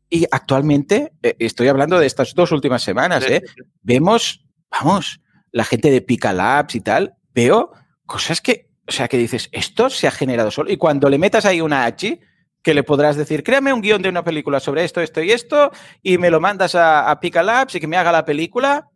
[0.08, 3.42] Y actualmente, eh, estoy hablando de estas dos últimas semanas, ¿eh?
[3.82, 5.20] vemos, vamos,
[5.50, 7.72] la gente de Pika Labs y tal, veo
[8.06, 10.70] cosas que, o sea, que dices, esto se ha generado solo.
[10.70, 12.20] Y cuando le metas ahí una H,
[12.68, 15.70] que le podrás decir, créame un guion de una película sobre esto, esto y esto,
[16.02, 18.90] y me lo mandas a, a Pika Labs y que me haga la película,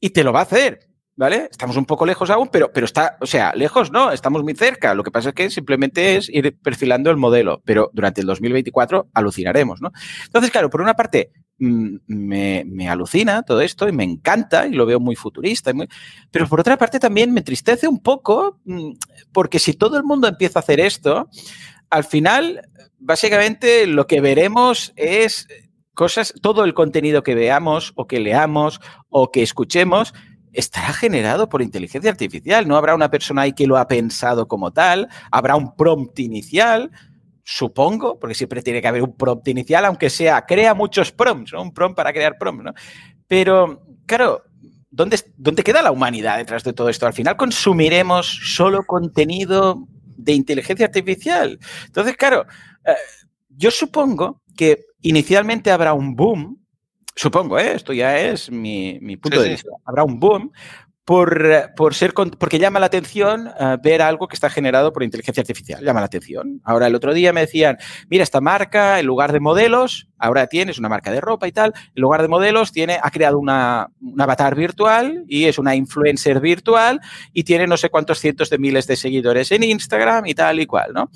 [0.00, 0.78] y te lo va a hacer.
[1.14, 1.48] ¿Vale?
[1.50, 4.94] Estamos un poco lejos aún, pero, pero está, o sea, lejos no, estamos muy cerca.
[4.94, 9.08] Lo que pasa es que simplemente es ir perfilando el modelo, pero durante el 2024
[9.12, 9.92] alucinaremos, ¿no?
[10.24, 14.72] Entonces, claro, por una parte, mm, me, me, alucina todo esto y me encanta y
[14.72, 15.72] lo veo muy futurista,
[16.30, 18.92] pero por otra parte también me entristece un poco mm,
[19.32, 21.30] porque si todo el mundo empieza a hacer esto,
[21.90, 22.68] al final,
[22.98, 25.48] básicamente lo que veremos es
[25.94, 30.14] cosas, todo el contenido que veamos o que leamos o que escuchemos
[30.52, 32.66] estará generado por inteligencia artificial.
[32.66, 36.90] No habrá una persona ahí que lo ha pensado como tal, habrá un prompt inicial,
[37.44, 41.62] supongo, porque siempre tiene que haber un prompt inicial, aunque sea, crea muchos prompts, ¿no?
[41.62, 42.72] Un prompt para crear prompts, ¿no?
[43.26, 44.44] Pero, claro,
[44.90, 47.06] ¿dónde, ¿dónde queda la humanidad detrás de todo esto?
[47.06, 49.86] Al final consumiremos solo contenido
[50.16, 51.58] de inteligencia artificial.
[51.86, 52.46] Entonces, claro,
[52.84, 52.94] eh,
[53.48, 56.58] yo supongo que inicialmente habrá un boom,
[57.14, 57.74] supongo, ¿eh?
[57.74, 60.52] esto ya es mi, punto de vista, habrá un boom
[61.06, 65.40] por, por, ser, porque llama la atención uh, ver algo que está generado por inteligencia
[65.40, 65.84] artificial.
[65.84, 66.60] Llama la atención.
[66.64, 67.78] Ahora, el otro día me decían,
[68.10, 71.72] mira, esta marca, en lugar de modelos, ahora tienes una marca de ropa y tal,
[71.94, 76.40] en lugar de modelos, tiene, ha creado una, un avatar virtual y es una influencer
[76.40, 77.00] virtual
[77.32, 80.66] y tiene no sé cuántos cientos de miles de seguidores en Instagram y tal y
[80.66, 81.10] cual, ¿no?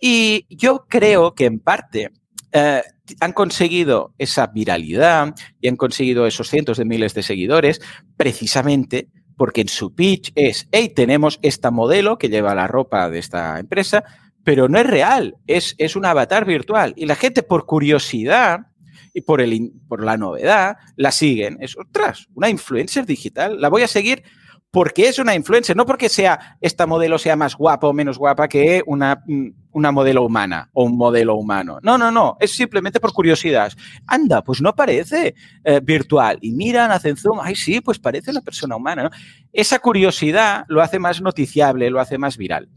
[0.00, 2.12] Y yo creo que en parte
[2.52, 2.82] eh,
[3.18, 7.80] han conseguido esa viralidad y han conseguido esos cientos de miles de seguidores
[8.16, 13.18] precisamente porque en su pitch es, hey, tenemos esta modelo que lleva la ropa de
[13.18, 14.04] esta empresa,
[14.44, 16.94] pero no es real, es, es un avatar virtual.
[16.96, 18.66] Y la gente por curiosidad
[19.14, 21.58] y por, el, por la novedad la siguen.
[21.60, 24.22] Es, otras, una influencer digital, la voy a seguir
[24.72, 28.48] porque es una influencer, no porque sea esta modelo sea más guapa o menos guapa
[28.48, 31.78] que una, mm, una modelo humana o un modelo humano.
[31.82, 33.70] No, no, no, es simplemente por curiosidad.
[34.06, 36.38] Anda, pues no parece eh, virtual.
[36.40, 39.10] Y miran, hacen zoom, ay, sí, pues parece una persona humana.
[39.52, 42.70] Esa curiosidad lo hace más noticiable, lo hace más viral.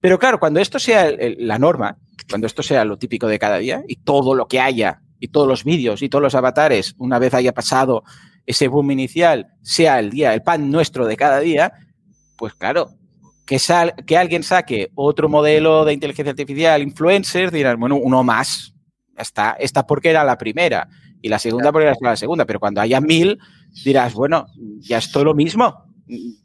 [0.00, 1.98] Pero claro, cuando esto sea la norma,
[2.28, 5.48] cuando esto sea lo típico de cada día y todo lo que haya y todos
[5.48, 8.04] los vídeos y todos los avatares, una vez haya pasado
[8.46, 11.72] ese boom inicial sea el día, el pan nuestro de cada día,
[12.36, 12.90] pues claro,
[13.46, 18.74] que, sal, que alguien saque otro modelo de inteligencia artificial, influencer, dirán, bueno, uno más,
[19.16, 20.88] está, esta porque era la primera
[21.22, 23.38] y la segunda porque era la segunda, pero cuando haya mil,
[23.84, 24.46] dirás, bueno,
[24.78, 25.84] ya es todo lo mismo,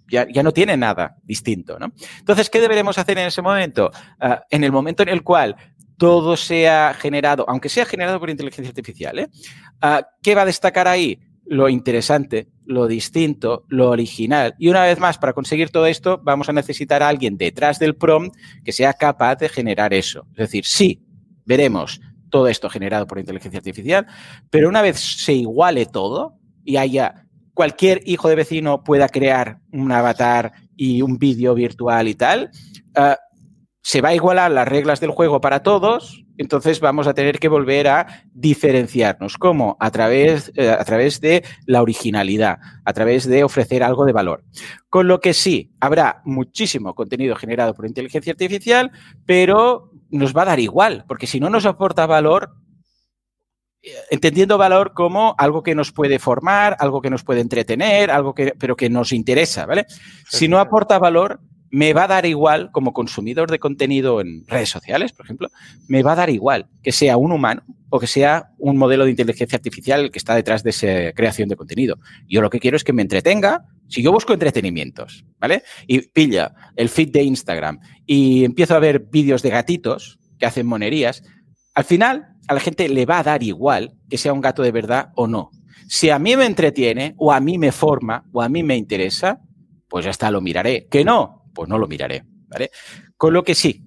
[0.09, 1.79] ya, ya, no tiene nada distinto.
[1.79, 1.91] ¿no?
[2.19, 3.91] Entonces, ¿qué deberemos hacer en ese momento?
[4.21, 5.55] Uh, en el momento en el cual
[5.97, 9.29] todo sea generado, aunque sea generado por inteligencia artificial, ¿eh?
[9.83, 11.19] uh, ¿qué va a destacar ahí?
[11.45, 14.55] Lo interesante, lo distinto, lo original.
[14.57, 17.95] Y una vez más, para conseguir todo esto, vamos a necesitar a alguien detrás del
[17.95, 20.25] prompt que sea capaz de generar eso.
[20.31, 21.01] Es decir, sí,
[21.45, 24.07] veremos todo esto generado por inteligencia artificial,
[24.49, 29.91] pero una vez se iguale todo y haya cualquier hijo de vecino pueda crear un
[29.91, 32.51] avatar y un vídeo virtual y tal,
[32.97, 33.15] uh,
[33.85, 37.47] se va a igualar las reglas del juego para todos, entonces vamos a tener que
[37.47, 39.37] volver a diferenciarnos.
[39.37, 39.77] ¿Cómo?
[39.79, 44.43] A través, eh, a través de la originalidad, a través de ofrecer algo de valor.
[44.89, 48.91] Con lo que sí, habrá muchísimo contenido generado por inteligencia artificial,
[49.27, 52.55] pero nos va a dar igual, porque si no nos aporta valor,
[53.83, 58.33] eh, entendiendo valor como algo que nos puede formar, algo que nos puede entretener, algo
[58.33, 59.85] que, pero que nos interesa, ¿vale?
[60.27, 61.39] Si no aporta valor,
[61.75, 65.49] me va a dar igual, como consumidor de contenido en redes sociales, por ejemplo,
[65.89, 69.11] me va a dar igual que sea un humano o que sea un modelo de
[69.11, 71.99] inteligencia artificial que está detrás de esa creación de contenido.
[72.29, 73.65] Yo lo que quiero es que me entretenga.
[73.89, 75.63] Si yo busco entretenimientos, ¿vale?
[75.85, 80.65] Y pilla el feed de Instagram y empiezo a ver vídeos de gatitos que hacen
[80.65, 81.23] monerías,
[81.73, 84.71] al final a la gente le va a dar igual que sea un gato de
[84.71, 85.51] verdad o no.
[85.89, 89.41] Si a mí me entretiene o a mí me forma o a mí me interesa,
[89.89, 90.87] pues ya está, lo miraré.
[90.89, 92.69] Que no, pues no lo miraré, ¿vale?
[93.17, 93.83] Con lo que sí,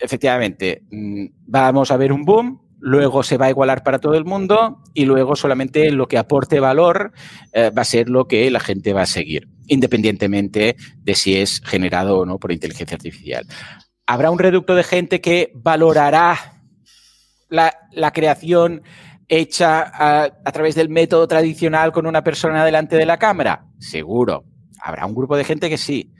[0.00, 4.24] efectivamente, mm, vamos a ver un boom, luego se va a igualar para todo el
[4.24, 7.12] mundo y luego solamente lo que aporte valor
[7.52, 11.60] eh, va a ser lo que la gente va a seguir, independientemente de si es
[11.64, 13.46] generado o no por inteligencia artificial.
[14.06, 16.64] Habrá un reducto de gente que valorará
[17.48, 18.82] la, la creación
[19.28, 23.66] hecha a, a, través del método tradicional con una persona delante de la cámara?
[23.78, 24.44] Seguro.
[24.82, 26.12] Habrá un grupo de gente que sí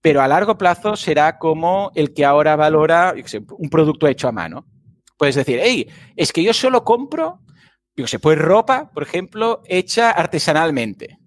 [0.00, 4.32] pero a largo plazo será como el que ahora valora sé, un producto hecho a
[4.32, 4.66] mano.
[5.18, 7.40] Puedes decir, hey, es que yo solo compro,
[7.96, 11.18] yo sé, pues ropa, por ejemplo, hecha artesanalmente.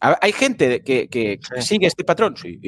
[0.00, 1.62] Hay gente que, que sí.
[1.62, 2.60] sigue este patrón, sí,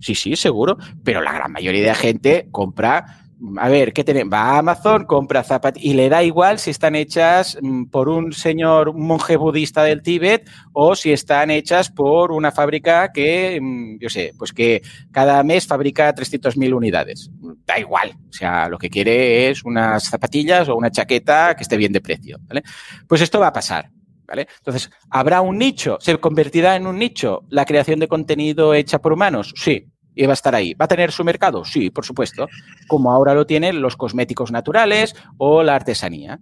[0.00, 3.25] sí, sí, seguro, pero la gran mayoría de gente compra
[3.58, 4.32] a ver, ¿qué tenemos?
[4.32, 8.32] Va a Amazon, compra zapatillas y le da igual si están hechas mm, por un
[8.32, 13.98] señor, un monje budista del Tíbet o si están hechas por una fábrica que, mm,
[13.98, 14.82] yo sé, pues que
[15.12, 17.30] cada mes fabrica 300.000 unidades.
[17.66, 18.12] Da igual.
[18.28, 22.00] O sea, lo que quiere es unas zapatillas o una chaqueta que esté bien de
[22.00, 22.38] precio.
[22.42, 22.62] ¿vale?
[23.06, 23.90] Pues esto va a pasar.
[24.26, 24.48] ¿Vale?
[24.58, 25.98] Entonces, ¿habrá un nicho?
[26.00, 29.54] ¿Se convertirá en un nicho la creación de contenido hecha por humanos?
[29.54, 29.86] Sí,
[30.16, 30.74] y va a estar ahí.
[30.74, 31.64] ¿Va a tener su mercado?
[31.64, 32.48] Sí, por supuesto,
[32.88, 36.40] como ahora lo tienen los cosméticos naturales o la artesanía.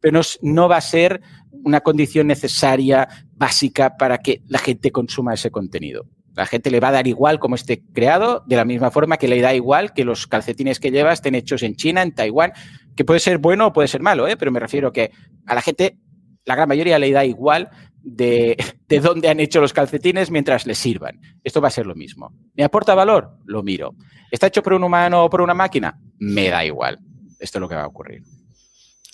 [0.00, 1.20] Pero no, va a ser
[1.62, 6.06] una condición necesaria, básica, para que la gente consuma ese contenido.
[6.34, 9.28] La gente le va a dar igual cómo esté creado, de la misma forma que
[9.28, 12.52] le da igual que los calcetines que lleva estén hechos en China, en Taiwán,
[12.96, 14.36] que puede ser bueno o puede ser malo, ¿eh?
[14.38, 15.10] pero me refiero que
[15.44, 15.98] a la gente,
[16.46, 17.68] la gran mayoría le da igual
[18.02, 18.56] de,
[18.88, 21.20] de, dónde han hecho los calcetines mientras les sirvan.
[21.44, 22.34] Esto va a ser lo mismo.
[22.54, 23.36] ¿Me aporta valor?
[23.44, 23.94] Lo miro.
[24.30, 25.98] ¿Está hecho por un humano o por una máquina?
[26.18, 26.98] Me da igual.
[27.38, 28.22] Esto es lo que va a ocurrir.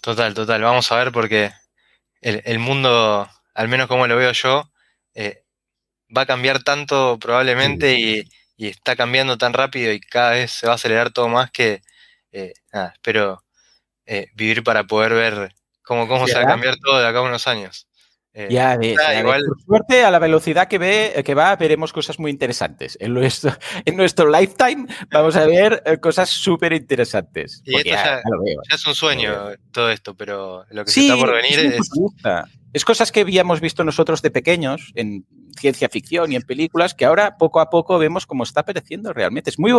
[0.00, 0.62] Total, total.
[0.62, 1.50] Vamos a ver porque
[2.20, 4.70] el, el mundo, al menos como lo veo yo,
[5.14, 5.44] eh,
[6.14, 8.28] va a cambiar tanto probablemente y,
[8.58, 11.82] está cambiando tan rápido y cada vez se va a acelerar todo más que
[12.32, 13.44] eh, nada, espero
[14.06, 17.22] eh, vivir para poder ver cómo, cómo se va a cambiar todo de acá a
[17.22, 17.86] unos años.
[18.38, 22.30] Eh, ya ves, Por suerte, a la velocidad que, ve, que va, veremos cosas muy
[22.30, 22.98] interesantes.
[23.00, 23.50] En nuestro,
[23.86, 27.62] en nuestro lifetime vamos a ver eh, cosas súper interesantes.
[27.64, 28.20] Y esto ya,
[28.70, 31.90] es un sueño todo esto, pero lo que se está por venir es...
[32.74, 35.24] Es cosas que habíamos visto nosotros de pequeños en
[35.56, 39.50] ciencia ficción y en películas que ahora poco a poco vemos cómo está apareciendo realmente.
[39.50, 39.72] Es muy,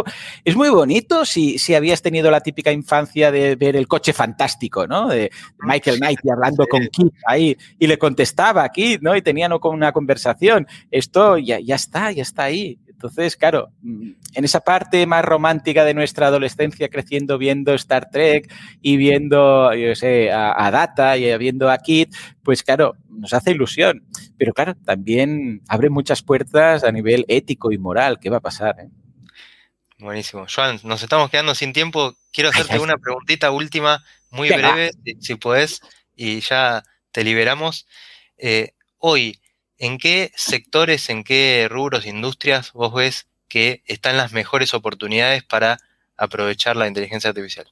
[0.44, 4.88] es muy bonito si, si habías tenido la típica infancia de ver el coche fantástico,
[4.88, 5.08] ¿no?
[5.08, 9.16] De Michael Knight hablando con Kit ahí y le contestaba a Kit, ¿no?
[9.16, 10.68] Y tenían una conversación.
[10.92, 12.80] Esto ya, ya está, ya está ahí.
[12.98, 18.98] Entonces, claro, en esa parte más romántica de nuestra adolescencia, creciendo viendo Star Trek y
[18.98, 24.04] viendo, yo sé, a, Data y viendo a Kit, pues claro, nos hace ilusión.
[24.40, 28.18] Pero claro, también abre muchas puertas a nivel ético y moral.
[28.20, 28.76] ¿Qué va a pasar?
[28.80, 28.90] Eh?
[30.00, 30.48] Buenísimo.
[30.52, 32.16] Joan, nos estamos quedando sin tiempo.
[32.32, 34.90] Quiero hacerte una preguntita última, muy breve,
[35.20, 35.82] si, puedes,
[36.16, 36.82] y ya
[37.12, 37.86] te liberamos.
[38.40, 39.40] Eh, hoy,
[39.78, 45.78] ¿en qué sectores, en qué rubros, industrias vos ves que están las mejores oportunidades para
[46.18, 47.68] aprovechar la inteligencia artificial?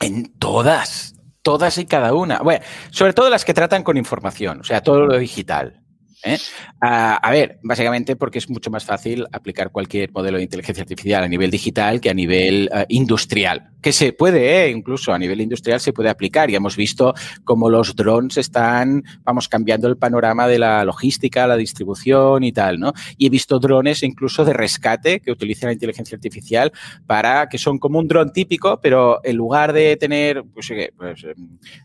[0.00, 2.40] En todas, todas y cada una.
[2.40, 5.80] Bueno, sobre todo las que tratan con información, o sea, todo lo digital.
[6.24, 6.38] ¿eh?
[6.80, 11.28] A, ver, básicamente porque es mucho más fácil aplicar cualquier modelo de inteligencia artificial a
[11.28, 14.70] nivel digital que a nivel eh, industrial, que se puede, ¿eh?
[14.72, 16.50] incluso a nivel industrial se puede aplicar.
[16.50, 17.14] Y hemos visto
[17.44, 22.80] cómo los drones están, vamos, cambiando el panorama de la logística, la distribución y tal,
[22.80, 22.92] ¿no?
[23.16, 26.72] Y he visto drones incluso de rescate que utilizan la inteligencia artificial
[27.06, 31.24] para que son como un dron típico, pero en lugar de tener pues, pues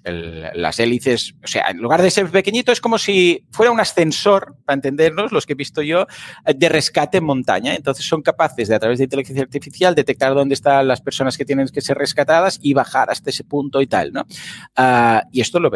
[0.03, 4.55] las hélices, o sea, en lugar de ser pequeñito, es como si fuera un ascensor
[4.65, 6.07] para entendernos, los que he visto yo,
[6.47, 7.75] eh, de rescate en montaña.
[7.75, 11.45] Entonces son capaces de, a través de inteligencia artificial, detectar dónde están las personas que
[11.45, 14.25] tienen que ser rescatadas y bajar hasta ese punto y tal, ¿no?
[14.75, 15.71] Ah, y esto lo,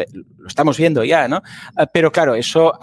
[0.48, 1.42] estamos viendo ya, ¿no?
[1.76, 2.74] Ah, pero claro, eso,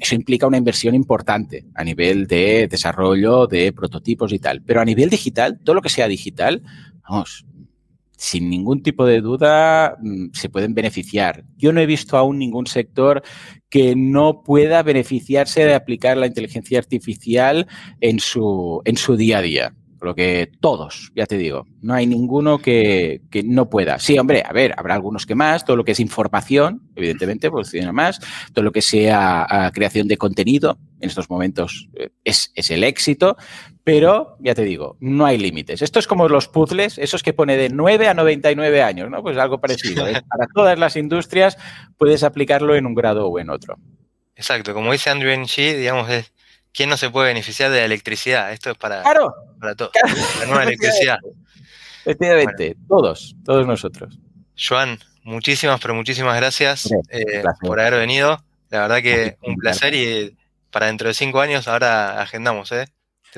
[0.00, 4.62] eso implica una inversión importante a nivel de desarrollo de prototipos y tal.
[4.62, 6.62] Pero a nivel digital, todo lo que sea digital,
[7.08, 7.44] vamos,
[8.16, 11.44] sin ningún tipo de duda mm, se pueden beneficiar.
[11.56, 13.22] Yo no he visto aún ningún sector
[13.68, 17.66] que no pueda beneficiarse de aplicar la inteligencia artificial
[18.00, 19.74] en su, en su día a día.
[20.04, 23.98] Lo que todos, ya te digo, no hay ninguno que, que, no pueda.
[23.98, 27.92] Sí, hombre, a ver, habrá algunos que más, todo lo que es información, evidentemente, funciona
[27.92, 28.20] más,
[28.52, 32.84] todo lo que sea ah, creación de contenido, en estos momentos eh, es, es, el
[32.84, 33.36] éxito,
[33.82, 35.82] pero ya te digo, no hay límites.
[35.82, 39.22] Esto es como los puzzles, esos que pone de 9 a 99 años, ¿no?
[39.22, 40.06] Pues algo parecido.
[40.06, 40.22] ¿eh?
[40.28, 41.56] Para todas las industrias
[41.96, 43.76] puedes aplicarlo en un grado o en otro.
[44.36, 46.32] Exacto, como dice Andrew Ng, digamos, es
[46.74, 48.52] ¿quién no se puede beneficiar de la electricidad?
[48.52, 49.92] Esto es para, para todos.
[50.40, 51.18] La nueva electricidad.
[52.04, 54.18] Efectivamente, todos, todos nosotros.
[54.58, 58.44] Joan, muchísimas, pero muchísimas gracias eh, por haber venido.
[58.68, 60.36] La verdad que un placer y
[60.70, 62.86] para dentro de cinco años ahora agendamos, ¿eh?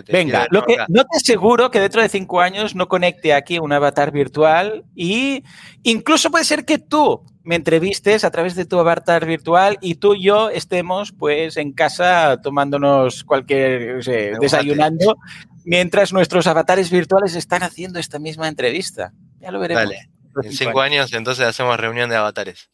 [0.09, 3.73] Venga, lo que no te aseguro que dentro de cinco años no conecte aquí un
[3.73, 5.45] avatar virtual y
[5.83, 10.15] incluso puede ser que tú me entrevistes a través de tu avatar virtual y tú
[10.15, 14.03] y yo estemos pues en casa tomándonos cualquier,
[14.41, 15.17] desayunando
[15.65, 19.13] mientras nuestros avatares virtuales están haciendo esta misma entrevista.
[19.39, 19.85] Ya lo veremos.
[19.85, 20.11] Vale.
[20.43, 22.71] En cinco años entonces hacemos reunión de avatares.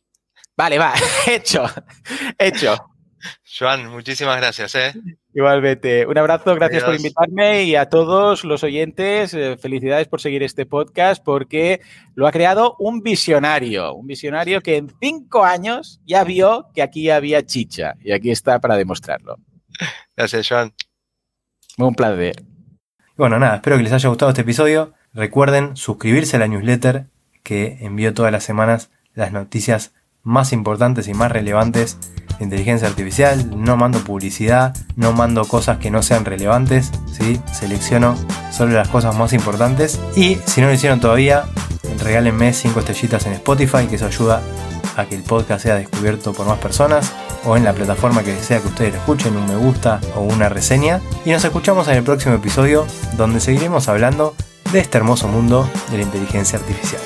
[0.56, 0.94] Vale, va,
[1.26, 1.64] hecho,
[2.38, 2.76] hecho.
[3.58, 4.74] Joan, muchísimas gracias.
[4.74, 4.92] ¿eh?
[5.34, 6.06] Igualmente.
[6.06, 10.66] Un abrazo, gracias por invitarme y a todos los oyentes, eh, felicidades por seguir este
[10.66, 11.80] podcast porque
[12.14, 17.08] lo ha creado un visionario, un visionario que en cinco años ya vio que aquí
[17.08, 19.38] había chicha y aquí está para demostrarlo.
[20.16, 20.74] Gracias, Joan.
[21.78, 22.42] Un placer.
[23.16, 24.92] Bueno, nada, espero que les haya gustado este episodio.
[25.14, 27.06] Recuerden suscribirse a la newsletter
[27.42, 31.98] que envío todas las semanas las noticias más importantes y más relevantes
[32.42, 37.40] inteligencia artificial, no mando publicidad, no mando cosas que no sean relevantes, ¿sí?
[37.52, 38.14] selecciono
[38.50, 41.44] solo las cosas más importantes y si no lo hicieron todavía,
[42.02, 44.42] regálenme 5 estrellitas en Spotify, que eso ayuda
[44.96, 47.12] a que el podcast sea descubierto por más personas
[47.44, 50.48] o en la plataforma que sea que ustedes lo escuchen, un me gusta o una
[50.48, 51.00] reseña.
[51.24, 52.86] Y nos escuchamos en el próximo episodio
[53.16, 54.34] donde seguiremos hablando
[54.72, 57.00] de este hermoso mundo de la inteligencia artificial.